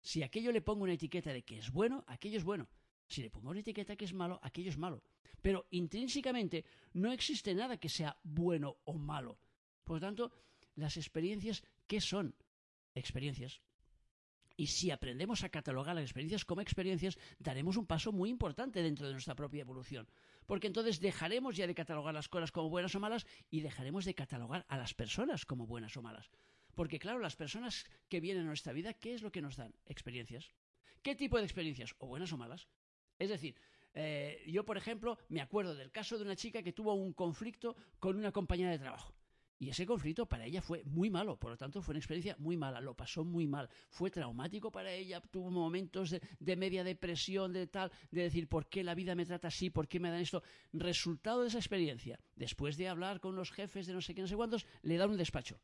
Si 0.00 0.22
a 0.22 0.26
aquello 0.26 0.52
le 0.52 0.62
pongo 0.62 0.84
una 0.84 0.94
etiqueta 0.94 1.32
de 1.32 1.42
que 1.42 1.58
es 1.58 1.70
bueno, 1.70 2.04
aquello 2.06 2.38
es 2.38 2.44
bueno. 2.44 2.68
Si 3.08 3.22
le 3.22 3.30
pongo 3.30 3.50
una 3.50 3.60
etiqueta 3.60 3.96
que 3.96 4.04
es 4.04 4.12
malo, 4.12 4.40
aquello 4.42 4.70
es 4.70 4.78
malo. 4.78 5.02
Pero 5.42 5.66
intrínsecamente 5.70 6.64
no 6.92 7.12
existe 7.12 7.54
nada 7.54 7.78
que 7.78 7.88
sea 7.88 8.18
bueno 8.22 8.78
o 8.84 8.94
malo. 8.94 9.38
Por 9.84 9.96
lo 9.96 10.00
tanto, 10.00 10.32
las 10.74 10.96
experiencias, 10.96 11.62
¿qué 11.86 12.00
son? 12.00 12.34
Experiencias. 12.94 13.60
Y 14.56 14.68
si 14.68 14.90
aprendemos 14.90 15.42
a 15.42 15.48
catalogar 15.48 15.96
las 15.96 16.04
experiencias 16.04 16.44
como 16.44 16.60
experiencias, 16.60 17.18
daremos 17.38 17.76
un 17.76 17.86
paso 17.86 18.12
muy 18.12 18.30
importante 18.30 18.82
dentro 18.82 19.06
de 19.06 19.12
nuestra 19.12 19.34
propia 19.34 19.62
evolución. 19.62 20.08
Porque 20.46 20.68
entonces 20.68 21.00
dejaremos 21.00 21.56
ya 21.56 21.66
de 21.66 21.74
catalogar 21.74 22.14
las 22.14 22.28
cosas 22.28 22.52
como 22.52 22.70
buenas 22.70 22.94
o 22.94 23.00
malas 23.00 23.26
y 23.50 23.60
dejaremos 23.60 24.04
de 24.04 24.14
catalogar 24.14 24.64
a 24.68 24.78
las 24.78 24.94
personas 24.94 25.44
como 25.44 25.66
buenas 25.66 25.96
o 25.96 26.02
malas. 26.02 26.30
Porque 26.74 26.98
claro, 26.98 27.18
las 27.18 27.36
personas 27.36 27.84
que 28.08 28.20
vienen 28.20 28.44
a 28.44 28.48
nuestra 28.48 28.72
vida, 28.72 28.94
¿qué 28.94 29.14
es 29.14 29.22
lo 29.22 29.32
que 29.32 29.42
nos 29.42 29.56
dan? 29.56 29.74
Experiencias. 29.86 30.52
¿Qué 31.02 31.14
tipo 31.14 31.38
de 31.38 31.44
experiencias? 31.44 31.94
O 31.98 32.06
buenas 32.06 32.32
o 32.32 32.38
malas. 32.38 32.68
Es 33.18 33.30
decir, 33.30 33.56
eh, 33.94 34.42
yo, 34.46 34.64
por 34.64 34.76
ejemplo, 34.76 35.18
me 35.28 35.40
acuerdo 35.40 35.74
del 35.74 35.92
caso 35.92 36.18
de 36.18 36.24
una 36.24 36.36
chica 36.36 36.62
que 36.62 36.72
tuvo 36.72 36.94
un 36.94 37.12
conflicto 37.12 37.76
con 37.98 38.16
una 38.16 38.32
compañera 38.32 38.70
de 38.70 38.78
trabajo. 38.78 39.14
Y 39.58 39.70
ese 39.70 39.86
conflicto 39.86 40.26
para 40.26 40.44
ella 40.44 40.60
fue 40.60 40.82
muy 40.84 41.10
malo, 41.10 41.38
por 41.38 41.52
lo 41.52 41.56
tanto 41.56 41.80
fue 41.80 41.92
una 41.92 42.00
experiencia 42.00 42.36
muy 42.38 42.56
mala, 42.56 42.80
lo 42.80 42.94
pasó 42.94 43.24
muy 43.24 43.46
mal, 43.46 43.70
fue 43.88 44.10
traumático 44.10 44.72
para 44.72 44.92
ella, 44.92 45.20
tuvo 45.20 45.50
momentos 45.50 46.10
de, 46.10 46.56
media 46.56 46.82
depresión, 46.82 47.52
de 47.52 47.68
tal, 47.68 47.92
de 48.10 48.22
decir, 48.22 48.48
¿por 48.48 48.68
qué 48.68 48.82
la 48.82 48.94
vida 48.94 49.14
me 49.14 49.24
trata 49.24 49.48
así? 49.48 49.70
¿Por 49.70 49.86
qué 49.86 50.00
me 50.00 50.10
dan 50.10 50.20
esto? 50.20 50.42
Resultado 50.72 51.42
de 51.42 51.48
esa 51.48 51.58
experiencia, 51.58 52.18
después 52.34 52.76
de 52.76 52.88
hablar 52.88 53.20
con 53.20 53.36
los 53.36 53.52
jefes 53.52 53.86
de 53.86 53.94
no 53.94 54.00
sé 54.00 54.14
qué, 54.14 54.22
no 54.22 54.28
sé 54.28 54.36
cuántos, 54.36 54.66
le 54.82 54.96
dan 54.96 55.10
un 55.10 55.16
despacho. 55.16 55.60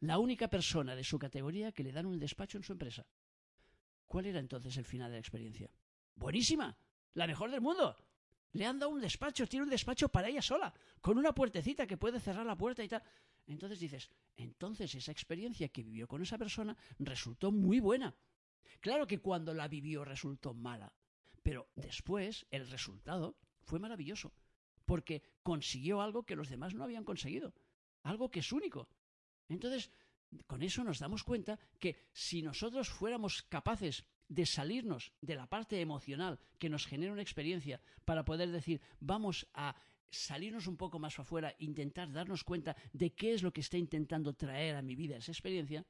La 0.00 0.18
única 0.18 0.48
persona 0.48 0.94
de 0.94 1.02
su 1.02 1.18
categoría 1.18 1.72
que 1.72 1.82
le 1.82 1.92
dan 1.92 2.06
un 2.06 2.20
despacho 2.20 2.56
en 2.56 2.62
su 2.62 2.72
empresa. 2.72 3.04
¿Cuál 4.06 4.26
era 4.26 4.38
entonces 4.38 4.76
el 4.76 4.84
final 4.84 5.10
de 5.10 5.16
la 5.16 5.20
experiencia? 5.20 5.68
Buenísima, 6.14 6.78
la 7.14 7.26
mejor 7.26 7.50
del 7.50 7.60
mundo. 7.60 7.96
Le 8.52 8.66
han 8.66 8.78
dado 8.78 8.92
un 8.92 9.00
despacho, 9.00 9.46
tiene 9.46 9.64
un 9.64 9.70
despacho 9.70 10.08
para 10.08 10.28
ella 10.28 10.42
sola, 10.42 10.72
con 11.00 11.18
una 11.18 11.34
puertecita 11.34 11.86
que 11.86 11.96
puede 11.96 12.20
cerrar 12.20 12.46
la 12.46 12.56
puerta 12.56 12.82
y 12.82 12.88
tal. 12.88 13.02
Entonces 13.46 13.80
dices, 13.80 14.10
entonces 14.36 14.94
esa 14.94 15.12
experiencia 15.12 15.68
que 15.68 15.82
vivió 15.82 16.06
con 16.06 16.22
esa 16.22 16.38
persona 16.38 16.76
resultó 16.98 17.50
muy 17.50 17.80
buena. 17.80 18.14
Claro 18.80 19.06
que 19.06 19.20
cuando 19.20 19.54
la 19.54 19.68
vivió 19.68 20.04
resultó 20.04 20.54
mala, 20.54 20.94
pero 21.42 21.68
después 21.74 22.46
el 22.50 22.68
resultado 22.68 23.36
fue 23.62 23.78
maravilloso, 23.78 24.32
porque 24.84 25.22
consiguió 25.42 26.00
algo 26.00 26.24
que 26.24 26.36
los 26.36 26.48
demás 26.48 26.74
no 26.74 26.84
habían 26.84 27.04
conseguido, 27.04 27.54
algo 28.02 28.30
que 28.30 28.40
es 28.40 28.52
único. 28.52 28.88
Entonces, 29.48 29.90
con 30.46 30.62
eso 30.62 30.84
nos 30.84 30.98
damos 30.98 31.24
cuenta 31.24 31.58
que 31.78 31.96
si 32.12 32.42
nosotros 32.42 32.88
fuéramos 32.88 33.42
capaces 33.42 34.04
de 34.28 34.46
salirnos 34.46 35.12
de 35.20 35.34
la 35.34 35.46
parte 35.46 35.80
emocional 35.80 36.38
que 36.58 36.68
nos 36.68 36.86
genera 36.86 37.12
una 37.12 37.22
experiencia 37.22 37.80
para 38.04 38.24
poder 38.24 38.50
decir, 38.50 38.80
vamos 39.00 39.46
a 39.54 39.74
salirnos 40.10 40.66
un 40.66 40.76
poco 40.76 40.98
más 40.98 41.18
afuera, 41.18 41.54
intentar 41.58 42.12
darnos 42.12 42.44
cuenta 42.44 42.76
de 42.92 43.12
qué 43.14 43.34
es 43.34 43.42
lo 43.42 43.52
que 43.52 43.60
está 43.60 43.76
intentando 43.76 44.34
traer 44.34 44.76
a 44.76 44.82
mi 44.82 44.94
vida 44.94 45.16
esa 45.16 45.32
experiencia, 45.32 45.84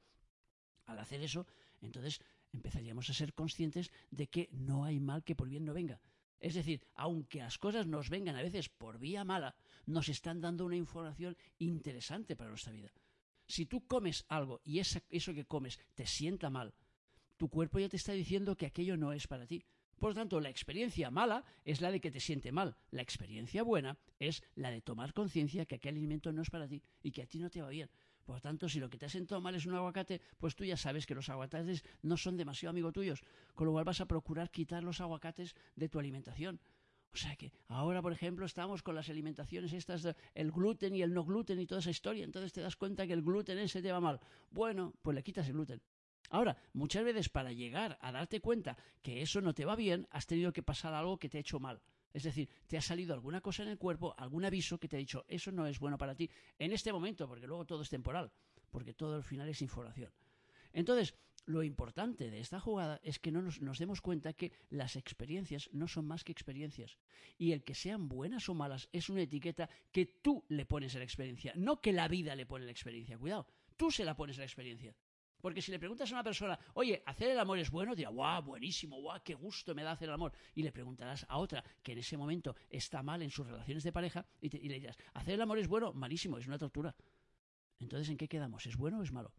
al 0.85 0.99
hacer 0.99 1.21
eso, 1.21 1.47
entonces 1.81 2.19
empezaríamos 2.51 3.09
a 3.09 3.13
ser 3.13 3.33
conscientes 3.33 3.91
de 4.09 4.27
que 4.27 4.49
no 4.51 4.83
hay 4.85 4.99
mal 4.99 5.23
que 5.23 5.35
por 5.35 5.47
bien 5.47 5.65
no 5.65 5.73
venga. 5.73 6.01
Es 6.39 6.55
decir, 6.55 6.87
aunque 6.95 7.39
las 7.39 7.57
cosas 7.57 7.85
nos 7.87 8.09
vengan 8.09 8.35
a 8.35 8.41
veces 8.41 8.69
por 8.69 8.97
vía 8.97 9.23
mala, 9.23 9.55
nos 9.85 10.07
están 10.07 10.39
dando 10.39 10.65
una 10.65 10.77
información 10.77 11.37
interesante 11.57 12.35
para 12.35 12.49
nuestra 12.49 12.71
vida. 12.71 12.91
Si 13.45 13.65
tú 13.65 13.85
comes 13.85 14.25
algo 14.29 14.61
y 14.63 14.79
eso 14.79 15.33
que 15.33 15.45
comes 15.45 15.79
te 15.95 16.05
sienta 16.05 16.49
mal, 16.49 16.73
tu 17.39 17.47
cuerpo 17.47 17.79
ya 17.79 17.87
te 17.87 17.95
está 17.95 18.11
diciendo 18.11 18.57
que 18.57 18.65
aquello 18.65 18.97
no 18.97 19.13
es 19.13 19.25
para 19.25 19.47
ti. 19.47 19.63
Por 19.97 20.13
tanto, 20.13 20.41
la 20.41 20.49
experiencia 20.49 21.09
mala 21.09 21.45
es 21.63 21.79
la 21.79 21.89
de 21.89 22.01
que 22.01 22.11
te 22.11 22.19
siente 22.19 22.51
mal. 22.51 22.75
La 22.91 23.01
experiencia 23.01 23.63
buena 23.63 23.97
es 24.19 24.43
la 24.55 24.71
de 24.71 24.81
tomar 24.81 25.13
conciencia 25.13 25.65
que 25.65 25.75
aquel 25.75 25.95
alimento 25.95 26.33
no 26.33 26.41
es 26.41 26.49
para 26.49 26.67
ti 26.67 26.83
y 27.01 27.11
que 27.11 27.21
a 27.21 27.27
ti 27.27 27.39
no 27.39 27.49
te 27.49 27.61
va 27.61 27.69
bien. 27.69 27.89
Por 28.25 28.41
tanto, 28.41 28.67
si 28.67 28.81
lo 28.81 28.89
que 28.89 28.97
te 28.97 29.05
ha 29.05 29.09
sentado 29.09 29.39
mal 29.39 29.55
es 29.55 29.65
un 29.65 29.73
aguacate, 29.73 30.21
pues 30.37 30.53
tú 30.53 30.65
ya 30.65 30.75
sabes 30.75 31.05
que 31.05 31.15
los 31.15 31.29
aguacates 31.29 31.83
no 32.01 32.17
son 32.17 32.35
demasiado 32.35 32.71
amigos 32.71 32.93
tuyos, 32.93 33.23
con 33.55 33.67
lo 33.67 33.71
cual 33.71 33.85
vas 33.85 34.01
a 34.01 34.05
procurar 34.05 34.51
quitar 34.51 34.83
los 34.83 34.99
aguacates 34.99 35.55
de 35.77 35.87
tu 35.87 35.97
alimentación. 35.97 36.59
O 37.13 37.17
sea 37.17 37.37
que 37.37 37.53
ahora, 37.69 38.01
por 38.01 38.11
ejemplo, 38.11 38.45
estamos 38.45 38.83
con 38.83 38.95
las 38.95 39.09
alimentaciones 39.09 39.71
estas, 39.71 40.13
el 40.35 40.51
gluten 40.51 40.93
y 40.93 41.01
el 41.01 41.13
no 41.13 41.23
gluten 41.23 41.59
y 41.59 41.65
toda 41.65 41.79
esa 41.79 41.89
historia. 41.89 42.25
Entonces 42.25 42.51
te 42.51 42.59
das 42.59 42.75
cuenta 42.75 43.07
que 43.07 43.13
el 43.13 43.23
gluten 43.23 43.57
ese 43.59 43.81
te 43.81 43.93
va 43.93 44.01
mal. 44.01 44.19
Bueno, 44.51 44.93
pues 45.01 45.15
le 45.15 45.23
quitas 45.23 45.47
el 45.47 45.53
gluten. 45.53 45.81
Ahora, 46.29 46.57
muchas 46.73 47.03
veces 47.03 47.29
para 47.29 47.51
llegar 47.51 47.97
a 48.01 48.11
darte 48.11 48.39
cuenta 48.39 48.77
que 49.01 49.21
eso 49.21 49.41
no 49.41 49.53
te 49.53 49.65
va 49.65 49.75
bien, 49.75 50.07
has 50.11 50.27
tenido 50.27 50.53
que 50.53 50.63
pasar 50.63 50.93
algo 50.93 51.17
que 51.17 51.29
te 51.29 51.37
ha 51.37 51.41
hecho 51.41 51.59
mal. 51.59 51.81
Es 52.13 52.23
decir, 52.23 52.49
te 52.67 52.77
ha 52.77 52.81
salido 52.81 53.13
alguna 53.13 53.41
cosa 53.41 53.63
en 53.63 53.69
el 53.69 53.77
cuerpo, 53.77 54.15
algún 54.17 54.45
aviso 54.45 54.79
que 54.79 54.87
te 54.87 54.95
ha 54.95 54.99
dicho, 54.99 55.25
eso 55.27 55.51
no 55.51 55.67
es 55.67 55.79
bueno 55.79 55.97
para 55.97 56.15
ti 56.15 56.29
en 56.57 56.71
este 56.71 56.91
momento, 56.91 57.27
porque 57.27 57.47
luego 57.47 57.65
todo 57.65 57.81
es 57.81 57.89
temporal, 57.89 58.31
porque 58.71 58.93
todo 58.93 59.15
al 59.15 59.23
final 59.23 59.47
es 59.49 59.61
información. 59.61 60.11
Entonces, 60.73 61.15
lo 61.45 61.63
importante 61.63 62.29
de 62.29 62.39
esta 62.39 62.59
jugada 62.59 62.99
es 63.03 63.17
que 63.17 63.31
no 63.31 63.41
nos, 63.41 63.79
demos 63.79 64.01
cuenta 64.01 64.33
que 64.33 64.51
las 64.69 64.95
experiencias 64.95 65.69
no 65.73 65.87
son 65.87 66.05
más 66.05 66.23
que 66.23 66.31
experiencias. 66.31 66.97
Y 67.37 67.53
el 67.53 67.63
que 67.63 67.73
sean 67.73 68.07
buenas 68.07 68.49
o 68.49 68.53
malas 68.53 68.87
es 68.91 69.09
una 69.09 69.21
etiqueta 69.21 69.69
que 69.91 70.05
tú 70.05 70.45
le 70.49 70.65
pones 70.65 70.95
a 70.95 70.99
la 70.99 71.05
experiencia, 71.05 71.53
no 71.55 71.81
que 71.81 71.93
la 71.93 72.07
vida 72.07 72.35
le 72.35 72.45
pone 72.45 72.63
a 72.63 72.67
la 72.67 72.71
experiencia. 72.71 73.17
Cuidado, 73.17 73.47
tú 73.77 73.89
se 73.89 74.05
la 74.05 74.15
pones 74.15 74.37
a 74.37 74.41
la 74.41 74.45
experiencia. 74.45 74.95
Porque 75.41 75.61
si 75.61 75.71
le 75.71 75.79
preguntas 75.79 76.11
a 76.11 76.15
una 76.15 76.23
persona, 76.23 76.59
oye, 76.73 77.01
¿hacer 77.05 77.31
el 77.31 77.39
amor 77.39 77.59
es 77.59 77.69
bueno? 77.69 77.95
Dirá, 77.95 78.09
guau, 78.09 78.43
buenísimo, 78.43 78.99
guau, 78.99 79.21
qué 79.23 79.33
gusto 79.33 79.73
me 79.73 79.83
da 79.83 79.91
hacer 79.91 80.09
el 80.09 80.15
amor. 80.15 80.33
Y 80.53 80.63
le 80.63 80.71
preguntarás 80.71 81.25
a 81.29 81.37
otra 81.37 81.63
que 81.81 81.93
en 81.93 81.99
ese 81.99 82.17
momento 82.17 82.55
está 82.69 83.01
mal 83.01 83.21
en 83.21 83.29
sus 83.29 83.47
relaciones 83.47 83.83
de 83.83 83.91
pareja 83.91 84.25
y, 84.41 84.49
le 84.49 84.79
dirás, 84.79 84.97
¿hacer 85.13 85.35
el 85.35 85.41
amor 85.41 85.59
es 85.59 85.67
bueno? 85.67 85.93
Malísimo, 85.93 86.37
es 86.37 86.47
una 86.47 86.57
tortura. 86.57 86.95
Entonces, 87.79 88.09
¿en 88.09 88.17
qué 88.17 88.27
quedamos? 88.27 88.65
¿Es 88.65 88.75
bueno 88.75 88.99
o 88.99 89.03
es 89.03 89.11
malo? 89.11 89.33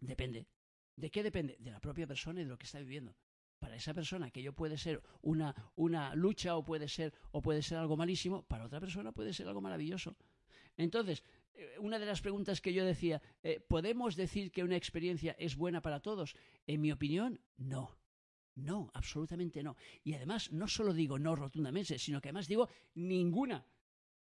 Depende. 0.00 0.48
¿De 0.96 1.10
qué 1.10 1.22
depende? 1.22 1.56
De 1.60 1.70
la 1.70 1.80
propia 1.80 2.06
persona 2.06 2.40
y 2.40 2.44
de 2.44 2.50
lo 2.50 2.58
que 2.58 2.66
está 2.66 2.78
viviendo. 2.80 3.14
Para 3.60 3.76
esa 3.76 3.94
persona 3.94 4.26
aquello 4.26 4.52
puede 4.52 4.76
ser 4.76 5.02
una, 5.22 5.54
una 5.76 6.14
lucha 6.14 6.56
o 6.56 6.64
puede 6.64 6.88
ser, 6.88 7.14
o 7.30 7.40
puede 7.40 7.62
ser 7.62 7.78
algo 7.78 7.96
malísimo, 7.96 8.42
para 8.42 8.64
otra 8.64 8.80
persona 8.80 9.12
puede 9.12 9.32
ser 9.32 9.46
algo 9.46 9.60
maravilloso. 9.60 10.16
Entonces, 10.76 11.22
una 11.78 11.98
de 11.98 12.06
las 12.06 12.20
preguntas 12.20 12.60
que 12.60 12.72
yo 12.72 12.84
decía, 12.84 13.22
eh, 13.42 13.60
¿podemos 13.60 14.16
decir 14.16 14.50
que 14.50 14.64
una 14.64 14.76
experiencia 14.76 15.36
es 15.38 15.56
buena 15.56 15.82
para 15.82 16.00
todos? 16.00 16.34
En 16.66 16.80
mi 16.80 16.92
opinión, 16.92 17.40
no. 17.56 17.96
No, 18.56 18.90
absolutamente 18.94 19.62
no. 19.62 19.76
Y 20.04 20.14
además, 20.14 20.52
no 20.52 20.68
solo 20.68 20.92
digo 20.92 21.18
no 21.18 21.34
rotundamente, 21.34 21.98
sino 21.98 22.20
que 22.20 22.28
además 22.28 22.46
digo 22.46 22.68
ninguna. 22.94 23.66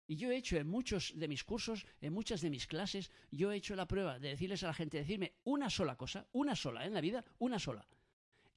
Y 0.08 0.16
yo 0.16 0.32
he 0.32 0.38
hecho 0.38 0.58
en 0.58 0.68
muchos 0.68 1.14
de 1.16 1.28
mis 1.28 1.44
cursos, 1.44 1.86
en 2.02 2.14
muchas 2.14 2.42
de 2.42 2.50
mis 2.50 2.68
clases, 2.68 3.12
yo 3.32 3.52
he 3.52 3.58
hecho 3.58 3.76
la 3.76 3.88
prueba 3.88 4.20
de 4.20 4.30
decirles 4.30 4.64
a 4.64 4.68
la 4.68 4.74
gente, 4.74 4.98
decirme 4.98 5.36
una 5.44 5.70
sola 5.70 5.96
cosa, 5.96 6.28
una 6.34 6.56
sola 6.56 6.86
en 6.86 6.94
la 6.94 7.02
vida, 7.02 7.24
una 7.40 7.60
sola, 7.60 7.88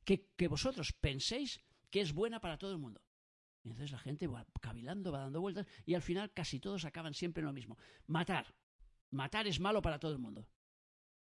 que, 0.05 0.31
que 0.37 0.49
vosotros 0.49 0.93
penséis 0.93 1.61
que 1.91 2.01
es 2.01 2.13
buena 2.13 2.41
para 2.41 2.59
todo 2.59 2.73
el 2.73 2.79
mundo. 2.79 3.01
Y 3.63 3.71
entonces 3.71 3.93
la 3.93 3.99
gente 3.99 4.27
va 4.27 4.47
cavilando, 4.61 5.13
va 5.13 5.21
dando 5.21 5.41
vueltas 5.41 5.67
y 5.85 5.95
al 5.95 6.03
final 6.03 6.33
casi 6.33 6.61
todos 6.61 6.85
acaban 6.85 7.15
siempre 7.15 7.41
en 7.41 7.47
lo 7.47 7.53
mismo. 7.53 7.77
Matar. 8.07 8.55
Matar 9.17 9.47
es 9.47 9.59
malo 9.61 9.81
para 9.81 9.99
todo 9.99 10.13
el 10.13 10.19
mundo. 10.19 10.47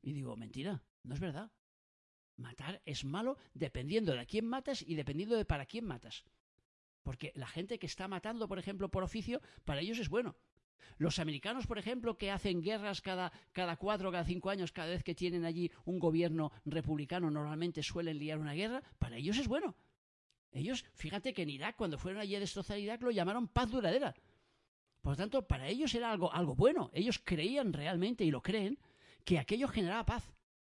Y 0.00 0.12
digo, 0.12 0.36
mentira, 0.36 0.80
no 1.02 1.14
es 1.14 1.20
verdad. 1.20 1.50
Matar 2.36 2.80
es 2.84 3.04
malo 3.04 3.36
dependiendo 3.52 4.12
de 4.12 4.20
a 4.20 4.26
quién 4.26 4.46
matas 4.46 4.82
y 4.82 4.94
dependiendo 4.94 5.36
de 5.36 5.44
para 5.44 5.66
quién 5.66 5.84
matas. 5.84 6.24
Porque 7.02 7.32
la 7.34 7.48
gente 7.48 7.80
que 7.80 7.86
está 7.86 8.06
matando, 8.06 8.46
por 8.46 8.60
ejemplo, 8.60 8.90
por 8.90 9.02
oficio, 9.02 9.42
para 9.64 9.80
ellos 9.80 9.98
es 9.98 10.08
bueno. 10.08 10.36
Los 10.98 11.18
americanos, 11.18 11.66
por 11.66 11.78
ejemplo, 11.78 12.16
que 12.16 12.30
hacen 12.30 12.62
guerras 12.62 13.00
cada, 13.00 13.32
cada 13.52 13.76
cuatro, 13.76 14.12
cada 14.12 14.24
cinco 14.24 14.50
años, 14.50 14.70
cada 14.70 14.90
vez 14.90 15.02
que 15.02 15.16
tienen 15.16 15.44
allí 15.44 15.72
un 15.84 15.98
gobierno 15.98 16.52
republicano, 16.64 17.28
normalmente 17.28 17.82
suelen 17.82 18.18
liar 18.18 18.38
una 18.38 18.54
guerra, 18.54 18.84
para 19.00 19.16
ellos 19.16 19.36
es 19.36 19.48
bueno. 19.48 19.74
Ellos, 20.52 20.84
fíjate 20.94 21.34
que 21.34 21.42
en 21.42 21.50
Irak, 21.50 21.74
cuando 21.76 21.98
fueron 21.98 22.20
allí 22.20 22.36
a 22.36 22.40
destrozar 22.40 22.78
Irak, 22.78 23.02
lo 23.02 23.10
llamaron 23.10 23.48
paz 23.48 23.70
duradera. 23.70 24.14
Por 25.00 25.12
lo 25.12 25.16
tanto, 25.16 25.46
para 25.46 25.68
ellos 25.68 25.94
era 25.94 26.10
algo, 26.10 26.32
algo 26.32 26.54
bueno. 26.54 26.90
Ellos 26.92 27.20
creían 27.22 27.72
realmente, 27.72 28.24
y 28.24 28.30
lo 28.30 28.42
creen, 28.42 28.78
que 29.24 29.38
aquello 29.38 29.68
generaba 29.68 30.04
paz. 30.04 30.32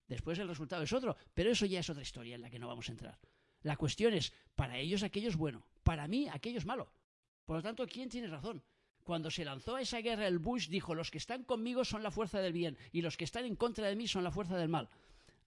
Después 0.08 0.38
el 0.40 0.48
resultado 0.48 0.84
es 0.84 0.94
otro, 0.94 1.16
pero 1.34 1.52
eso 1.52 1.66
ya 1.66 1.80
es 1.80 1.90
otra 1.90 2.04
historia 2.04 2.36
en 2.36 2.42
la 2.42 2.50
que 2.50 2.60
no 2.60 2.68
vamos 2.68 2.90
a 2.90 2.92
entrar. 2.92 3.20
La 3.62 3.78
cuestión 3.78 4.14
es, 4.14 4.34
para 4.56 4.78
ellos 4.78 5.04
aquello 5.04 5.30
es 5.30 5.36
bueno, 5.36 5.66
para 5.84 6.08
mí 6.08 6.28
aquello 6.32 6.60
es 6.60 6.66
malo. 6.66 6.92
Por 7.46 7.58
lo 7.58 7.64
tanto, 7.64 7.88
¿quién 7.88 8.10
tiene 8.10 8.28
razón? 8.28 8.64
Cuando 9.04 9.32
se 9.32 9.46
lanzó 9.46 9.76
a 9.76 9.82
esa 9.82 10.00
guerra, 10.02 10.28
el 10.28 10.40
Bush 10.40 10.68
dijo, 10.68 10.96
los 10.96 11.12
que 11.12 11.18
están 11.18 11.44
conmigo 11.44 11.86
son 11.86 12.04
la 12.04 12.12
fuerza 12.12 12.40
del 12.42 12.54
bien 12.54 12.78
y 12.92 13.02
los 13.02 13.18
que 13.18 13.24
están 13.24 13.46
en 13.46 13.56
contra 13.56 13.88
de 13.88 13.96
mí 13.96 14.08
son 14.08 14.24
la 14.24 14.32
fuerza 14.32 14.58
del 14.58 14.70
mal. 14.70 14.90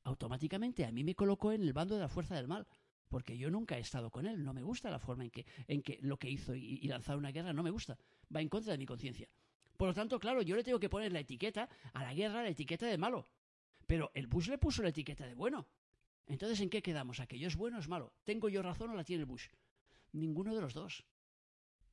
Automáticamente 0.04 0.84
a 0.84 0.92
mí 0.92 1.04
me 1.04 1.14
colocó 1.14 1.52
en 1.52 1.62
el 1.62 1.72
bando 1.72 1.94
de 1.94 2.00
la 2.00 2.08
fuerza 2.08 2.36
del 2.36 2.48
mal 2.48 2.66
porque 3.08 3.36
yo 3.36 3.50
nunca 3.50 3.76
he 3.76 3.80
estado 3.80 4.10
con 4.10 4.26
él, 4.26 4.44
no 4.44 4.52
me 4.52 4.62
gusta 4.62 4.90
la 4.90 4.98
forma 4.98 5.24
en 5.24 5.30
que, 5.30 5.46
en 5.66 5.82
que 5.82 5.98
lo 6.02 6.18
que 6.18 6.30
hizo 6.30 6.54
y, 6.54 6.86
lanzar 6.88 7.16
una 7.16 7.32
guerra, 7.32 7.52
no 7.52 7.62
me 7.62 7.70
gusta, 7.70 7.98
va 8.34 8.40
en 8.40 8.48
contra 8.48 8.72
de 8.72 8.78
mi 8.78 8.86
conciencia. 8.86 9.28
Por 9.76 9.88
lo 9.88 9.94
tanto, 9.94 10.18
claro, 10.18 10.42
yo 10.42 10.56
le 10.56 10.64
tengo 10.64 10.80
que 10.80 10.88
poner 10.88 11.12
la 11.12 11.20
etiqueta 11.20 11.68
a 11.92 12.02
la 12.02 12.12
guerra, 12.14 12.42
la 12.42 12.48
etiqueta 12.48 12.86
de 12.86 12.98
malo. 12.98 13.28
Pero 13.86 14.10
el 14.14 14.26
Bush 14.26 14.48
le 14.48 14.58
puso 14.58 14.82
la 14.82 14.90
etiqueta 14.90 15.26
de 15.26 15.34
bueno. 15.34 15.68
Entonces, 16.26 16.60
¿en 16.60 16.68
qué 16.68 16.82
quedamos? 16.82 17.20
¿Aquello 17.20 17.48
es 17.48 17.56
bueno 17.56 17.78
o 17.78 17.80
es 17.80 17.88
malo? 17.88 18.12
¿Tengo 18.24 18.48
yo 18.48 18.60
razón 18.60 18.90
o 18.90 18.94
la 18.94 19.04
tiene 19.04 19.22
el 19.22 19.26
Bush? 19.26 19.48
Ninguno 20.12 20.54
de 20.54 20.60
los 20.60 20.74
dos. 20.74 21.06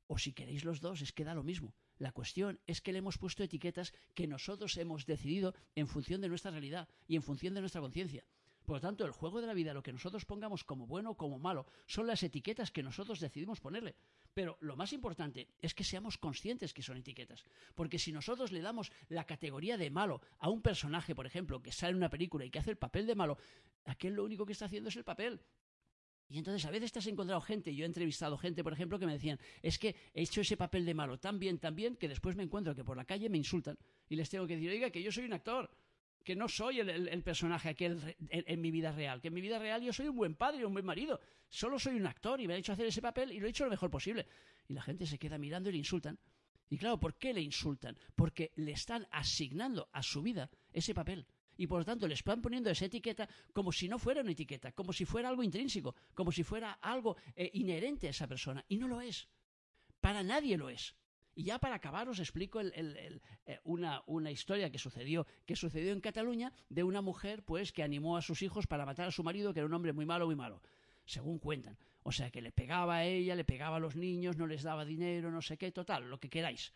O 0.07 0.17
si 0.17 0.33
queréis 0.33 0.65
los 0.65 0.81
dos, 0.81 1.01
es 1.01 1.13
que 1.13 1.23
da 1.23 1.33
lo 1.33 1.43
mismo. 1.43 1.73
La 1.97 2.11
cuestión 2.11 2.59
es 2.67 2.81
que 2.81 2.91
le 2.91 2.99
hemos 2.99 3.17
puesto 3.17 3.43
etiquetas 3.43 3.93
que 4.13 4.27
nosotros 4.27 4.75
hemos 4.77 5.05
decidido 5.05 5.55
en 5.75 5.87
función 5.87 6.21
de 6.21 6.27
nuestra 6.27 6.51
realidad 6.51 6.89
y 7.07 7.15
en 7.15 7.23
función 7.23 7.53
de 7.53 7.61
nuestra 7.61 7.81
conciencia. 7.81 8.25
Por 8.65 8.77
lo 8.77 8.81
tanto, 8.81 9.05
el 9.05 9.11
juego 9.11 9.41
de 9.41 9.47
la 9.47 9.53
vida, 9.53 9.73
lo 9.73 9.83
que 9.83 9.93
nosotros 9.93 10.25
pongamos 10.25 10.63
como 10.63 10.87
bueno 10.87 11.11
o 11.11 11.17
como 11.17 11.37
malo, 11.37 11.67
son 11.85 12.07
las 12.07 12.23
etiquetas 12.23 12.71
que 12.71 12.83
nosotros 12.83 13.19
decidimos 13.19 13.59
ponerle. 13.59 13.95
Pero 14.33 14.57
lo 14.61 14.75
más 14.75 14.91
importante 14.91 15.47
es 15.61 15.73
que 15.73 15.83
seamos 15.83 16.17
conscientes 16.17 16.73
que 16.73 16.81
son 16.81 16.97
etiquetas. 16.97 17.43
Porque 17.75 17.99
si 17.99 18.11
nosotros 18.11 18.51
le 18.51 18.61
damos 18.61 18.91
la 19.09 19.25
categoría 19.25 19.77
de 19.77 19.91
malo 19.91 20.21
a 20.39 20.49
un 20.49 20.61
personaje, 20.61 21.13
por 21.13 21.25
ejemplo, 21.25 21.61
que 21.61 21.71
sale 21.71 21.91
en 21.91 21.97
una 21.97 22.09
película 22.09 22.43
y 22.43 22.49
que 22.49 22.59
hace 22.59 22.71
el 22.71 22.77
papel 22.77 23.05
de 23.05 23.15
malo, 23.15 23.37
aquel 23.85 24.13
lo 24.13 24.25
único 24.25 24.45
que 24.45 24.53
está 24.53 24.65
haciendo 24.65 24.89
es 24.89 24.95
el 24.95 25.03
papel. 25.03 25.39
Y 26.27 26.39
entonces 26.39 26.65
a 26.65 26.71
veces 26.71 26.91
te 26.91 26.99
has 26.99 27.07
encontrado 27.07 27.39
gente, 27.41 27.75
yo 27.75 27.83
he 27.83 27.85
entrevistado 27.85 28.37
gente, 28.37 28.63
por 28.63 28.73
ejemplo, 28.73 28.97
que 28.97 29.05
me 29.05 29.13
decían, 29.13 29.39
es 29.61 29.77
que 29.77 29.95
he 30.13 30.23
hecho 30.23 30.41
ese 30.41 30.57
papel 30.57 30.85
de 30.85 30.95
malo 30.95 31.19
tan 31.19 31.37
bien, 31.37 31.59
tan 31.59 31.75
bien, 31.75 31.95
que 31.95 32.07
después 32.07 32.35
me 32.35 32.43
encuentro 32.43 32.73
que 32.73 32.83
por 32.83 32.97
la 32.97 33.05
calle 33.05 33.29
me 33.29 33.37
insultan 33.37 33.77
y 34.09 34.15
les 34.15 34.29
tengo 34.29 34.47
que 34.47 34.55
decir, 34.55 34.71
oiga, 34.71 34.89
que 34.89 35.03
yo 35.03 35.11
soy 35.11 35.25
un 35.25 35.33
actor, 35.33 35.69
que 36.25 36.35
no 36.35 36.49
soy 36.49 36.79
el, 36.79 37.23
personaje 37.23 37.69
aquel 37.69 38.17
en, 38.29 38.59
mi 38.59 38.71
vida 38.71 38.91
real, 38.91 39.21
que 39.21 39.27
en 39.27 39.33
mi 39.35 39.41
vida 39.41 39.59
real 39.59 39.83
yo 39.83 39.93
soy 39.93 40.07
un 40.07 40.15
buen 40.15 40.33
padre, 40.35 40.65
un 40.65 40.73
buen 40.73 40.83
marido, 40.83 41.21
solo 41.49 41.77
soy 41.77 41.95
un 41.95 42.07
actor 42.07 42.41
y 42.41 42.47
me 42.47 42.55
ha 42.55 42.57
hecho 42.57 42.73
hacer 42.73 42.87
ese 42.87 43.01
papel 43.01 43.31
y 43.31 43.39
lo 43.39 43.45
he 43.45 43.51
hecho 43.51 43.63
lo 43.63 43.69
mejor 43.69 43.91
posible. 43.91 44.25
Y 44.67 44.73
la 44.73 44.81
gente 44.81 45.05
se 45.05 45.19
queda 45.19 45.37
mirando 45.37 45.69
y 45.69 45.73
le 45.73 45.77
insultan. 45.77 46.17
Y 46.67 46.79
claro, 46.79 46.99
¿por 46.99 47.13
qué 47.13 47.31
le 47.31 47.41
insultan? 47.41 47.95
Porque 48.15 48.51
le 48.55 48.71
están 48.71 49.07
asignando 49.11 49.87
a 49.93 50.01
su 50.01 50.23
vida 50.23 50.49
ese 50.73 50.95
papel 50.95 51.27
y 51.57 51.67
por 51.67 51.79
lo 51.79 51.85
tanto 51.85 52.07
les 52.07 52.19
están 52.19 52.41
poniendo 52.41 52.71
esa 52.71 52.85
etiqueta 52.85 53.29
como 53.53 53.71
si 53.71 53.87
no 53.87 53.99
fuera 53.99 54.21
una 54.21 54.31
etiqueta, 54.31 54.71
como 54.71 54.93
si 54.93 55.05
fuera 55.05 55.29
algo 55.29 55.43
intrínseco, 55.43 55.95
como 56.15 56.31
si 56.31 56.43
fuera 56.43 56.73
algo 56.81 57.17
eh, 57.35 57.51
inherente 57.53 58.07
a 58.07 58.09
esa 58.09 58.27
persona. 58.27 58.65
Y 58.67 58.77
no 58.77 58.87
lo 58.87 58.99
es. 58.99 59.27
Para 60.01 60.23
nadie 60.23 60.57
lo 60.57 60.69
es. 60.69 60.95
Y 61.35 61.43
ya 61.43 61.59
para 61.59 61.75
acabar 61.75 62.07
os 62.07 62.19
explico 62.19 62.61
eh, 62.61 63.19
una, 63.65 64.01
una, 64.07 64.31
historia 64.31 64.71
que 64.71 64.79
sucedió, 64.79 65.27
que 65.45 65.57
sucedió 65.57 65.91
en 65.91 65.99
Cataluña 65.99 66.53
de 66.69 66.83
una 66.83 67.01
mujer 67.01 67.43
pues 67.43 67.73
que 67.73 67.83
animó 67.83 68.15
a 68.15 68.21
sus 68.21 68.41
hijos 68.41 68.67
para 68.67 68.85
matar 68.85 69.09
a 69.09 69.11
su 69.11 69.21
marido, 69.21 69.53
que 69.53 69.59
era 69.59 69.67
un 69.67 69.73
hombre 69.73 69.91
muy 69.91 70.05
malo, 70.05 70.27
muy 70.27 70.35
malo, 70.35 70.61
según 71.05 71.37
cuentan. 71.37 71.77
O 72.03 72.11
sea 72.13 72.31
que 72.31 72.41
le 72.41 72.53
pegaba 72.53 72.97
a 72.97 73.03
ella, 73.03 73.35
le 73.35 73.43
pegaba 73.43 73.75
a 73.77 73.79
los 73.79 73.97
niños, 73.97 74.37
no 74.37 74.47
les 74.47 74.63
daba 74.63 74.85
dinero, 74.85 75.29
no 75.29 75.41
sé 75.41 75.57
qué, 75.57 75.71
total, 75.71 76.09
lo 76.09 76.19
que 76.19 76.29
queráis. 76.29 76.71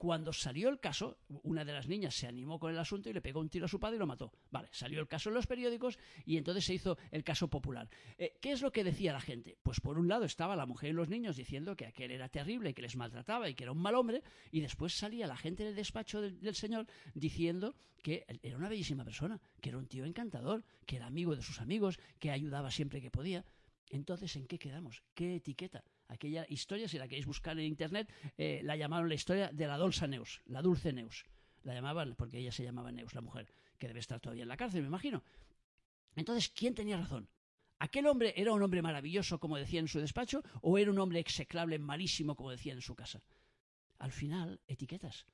Cuando 0.00 0.32
salió 0.32 0.70
el 0.70 0.80
caso, 0.80 1.18
una 1.42 1.62
de 1.62 1.74
las 1.74 1.86
niñas 1.86 2.14
se 2.14 2.26
animó 2.26 2.58
con 2.58 2.72
el 2.72 2.78
asunto 2.78 3.10
y 3.10 3.12
le 3.12 3.20
pegó 3.20 3.38
un 3.38 3.50
tiro 3.50 3.66
a 3.66 3.68
su 3.68 3.78
padre 3.78 3.96
y 3.96 3.98
lo 3.98 4.06
mató. 4.06 4.32
Vale, 4.50 4.70
salió 4.72 4.98
el 4.98 5.06
caso 5.06 5.28
en 5.28 5.34
los 5.34 5.46
periódicos 5.46 5.98
y 6.24 6.38
entonces 6.38 6.64
se 6.64 6.72
hizo 6.72 6.96
el 7.10 7.22
caso 7.22 7.48
popular. 7.48 7.86
Eh, 8.16 8.38
¿Qué 8.40 8.52
es 8.52 8.62
lo 8.62 8.72
que 8.72 8.82
decía 8.82 9.12
la 9.12 9.20
gente? 9.20 9.58
Pues 9.62 9.78
por 9.80 9.98
un 9.98 10.08
lado 10.08 10.24
estaba 10.24 10.56
la 10.56 10.64
mujer 10.64 10.88
y 10.88 10.92
los 10.94 11.10
niños 11.10 11.36
diciendo 11.36 11.76
que 11.76 11.84
aquel 11.84 12.12
era 12.12 12.30
terrible, 12.30 12.72
que 12.72 12.80
les 12.80 12.96
maltrataba 12.96 13.50
y 13.50 13.54
que 13.54 13.64
era 13.64 13.72
un 13.72 13.82
mal 13.82 13.94
hombre, 13.94 14.22
y 14.50 14.60
después 14.60 14.94
salía 14.94 15.26
la 15.26 15.36
gente 15.36 15.64
del 15.64 15.76
despacho 15.76 16.22
del 16.22 16.54
señor 16.54 16.86
diciendo 17.12 17.74
que 18.02 18.24
era 18.40 18.56
una 18.56 18.70
bellísima 18.70 19.04
persona, 19.04 19.38
que 19.60 19.68
era 19.68 19.76
un 19.76 19.86
tío 19.86 20.06
encantador, 20.06 20.64
que 20.86 20.96
era 20.96 21.08
amigo 21.08 21.36
de 21.36 21.42
sus 21.42 21.60
amigos, 21.60 22.00
que 22.18 22.30
ayudaba 22.30 22.70
siempre 22.70 23.02
que 23.02 23.10
podía. 23.10 23.44
Entonces, 23.90 24.34
¿en 24.36 24.46
qué 24.46 24.58
quedamos? 24.58 25.02
¿Qué 25.12 25.36
etiqueta? 25.36 25.84
Aquella 26.10 26.44
historia, 26.48 26.88
si 26.88 26.98
la 26.98 27.06
queréis 27.06 27.26
buscar 27.26 27.56
en 27.56 27.64
internet, 27.64 28.12
eh, 28.36 28.60
la 28.64 28.76
llamaron 28.76 29.08
la 29.08 29.14
historia 29.14 29.50
de 29.52 29.66
la 29.68 29.78
Dolsa 29.78 30.08
Neus, 30.08 30.42
la 30.46 30.60
dulce 30.60 30.92
Neus. 30.92 31.24
La 31.62 31.72
llamaban 31.72 32.16
porque 32.16 32.38
ella 32.38 32.50
se 32.50 32.64
llamaba 32.64 32.90
Neus, 32.90 33.14
la 33.14 33.20
mujer, 33.20 33.52
que 33.78 33.86
debe 33.86 34.00
estar 34.00 34.18
todavía 34.18 34.42
en 34.42 34.48
la 34.48 34.56
cárcel, 34.56 34.82
me 34.82 34.88
imagino. 34.88 35.22
Entonces, 36.16 36.48
¿quién 36.48 36.74
tenía 36.74 36.96
razón? 36.96 37.28
¿Aquel 37.78 38.08
hombre 38.08 38.34
era 38.36 38.52
un 38.52 38.60
hombre 38.60 38.82
maravilloso, 38.82 39.38
como 39.38 39.56
decía 39.56 39.78
en 39.78 39.86
su 39.86 40.00
despacho, 40.00 40.42
o 40.62 40.78
era 40.78 40.90
un 40.90 40.98
hombre 40.98 41.20
execrable, 41.20 41.78
malísimo, 41.78 42.34
como 42.34 42.50
decía 42.50 42.72
en 42.72 42.82
su 42.82 42.96
casa? 42.96 43.22
Al 44.00 44.10
final, 44.10 44.60
etiquetas. 44.66 45.26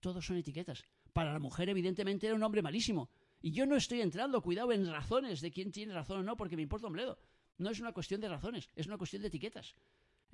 Todos 0.00 0.26
son 0.26 0.38
etiquetas. 0.38 0.84
Para 1.12 1.32
la 1.32 1.38
mujer, 1.38 1.68
evidentemente, 1.68 2.26
era 2.26 2.34
un 2.34 2.42
hombre 2.42 2.62
malísimo. 2.62 3.10
Y 3.40 3.52
yo 3.52 3.64
no 3.64 3.76
estoy 3.76 4.00
entrando, 4.00 4.42
cuidado, 4.42 4.72
en 4.72 4.90
razones 4.90 5.40
de 5.40 5.52
quién 5.52 5.70
tiene 5.70 5.94
razón 5.94 6.18
o 6.18 6.22
no, 6.24 6.36
porque 6.36 6.56
me 6.56 6.62
importa 6.62 6.88
un 6.88 6.94
bledo. 6.94 7.16
No 7.58 7.70
es 7.70 7.78
una 7.78 7.92
cuestión 7.92 8.20
de 8.20 8.28
razones, 8.28 8.68
es 8.74 8.88
una 8.88 8.98
cuestión 8.98 9.22
de 9.22 9.28
etiquetas. 9.28 9.76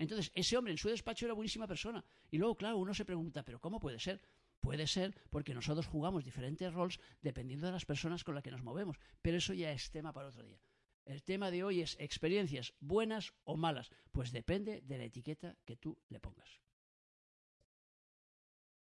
Entonces, 0.02 0.32
ese 0.34 0.56
hombre 0.56 0.72
en 0.72 0.78
su 0.78 0.88
despacho 0.88 1.26
era 1.26 1.34
buenísima 1.34 1.68
persona. 1.68 2.04
Y 2.30 2.38
luego, 2.38 2.56
claro, 2.56 2.78
uno 2.78 2.92
se 2.92 3.04
pregunta, 3.04 3.44
¿pero 3.44 3.60
cómo 3.60 3.78
puede 3.78 4.00
ser? 4.00 4.20
Puede 4.60 4.88
ser 4.88 5.14
porque 5.30 5.54
nosotros 5.54 5.86
jugamos 5.86 6.24
diferentes 6.24 6.72
roles 6.72 6.98
dependiendo 7.20 7.66
de 7.66 7.72
las 7.72 7.84
personas 7.84 8.24
con 8.24 8.34
las 8.34 8.42
que 8.42 8.50
nos 8.50 8.64
movemos. 8.64 8.96
Pero 9.22 9.36
eso 9.36 9.54
ya 9.54 9.70
es 9.70 9.90
tema 9.90 10.12
para 10.12 10.28
otro 10.28 10.44
día. 10.44 10.60
El 11.04 11.22
tema 11.22 11.52
de 11.52 11.62
hoy 11.62 11.80
es 11.80 11.96
experiencias 12.00 12.74
buenas 12.80 13.32
o 13.44 13.56
malas. 13.56 13.90
Pues 14.10 14.32
depende 14.32 14.80
de 14.82 14.98
la 14.98 15.04
etiqueta 15.04 15.56
que 15.64 15.76
tú 15.76 15.96
le 16.08 16.18
pongas. 16.18 16.60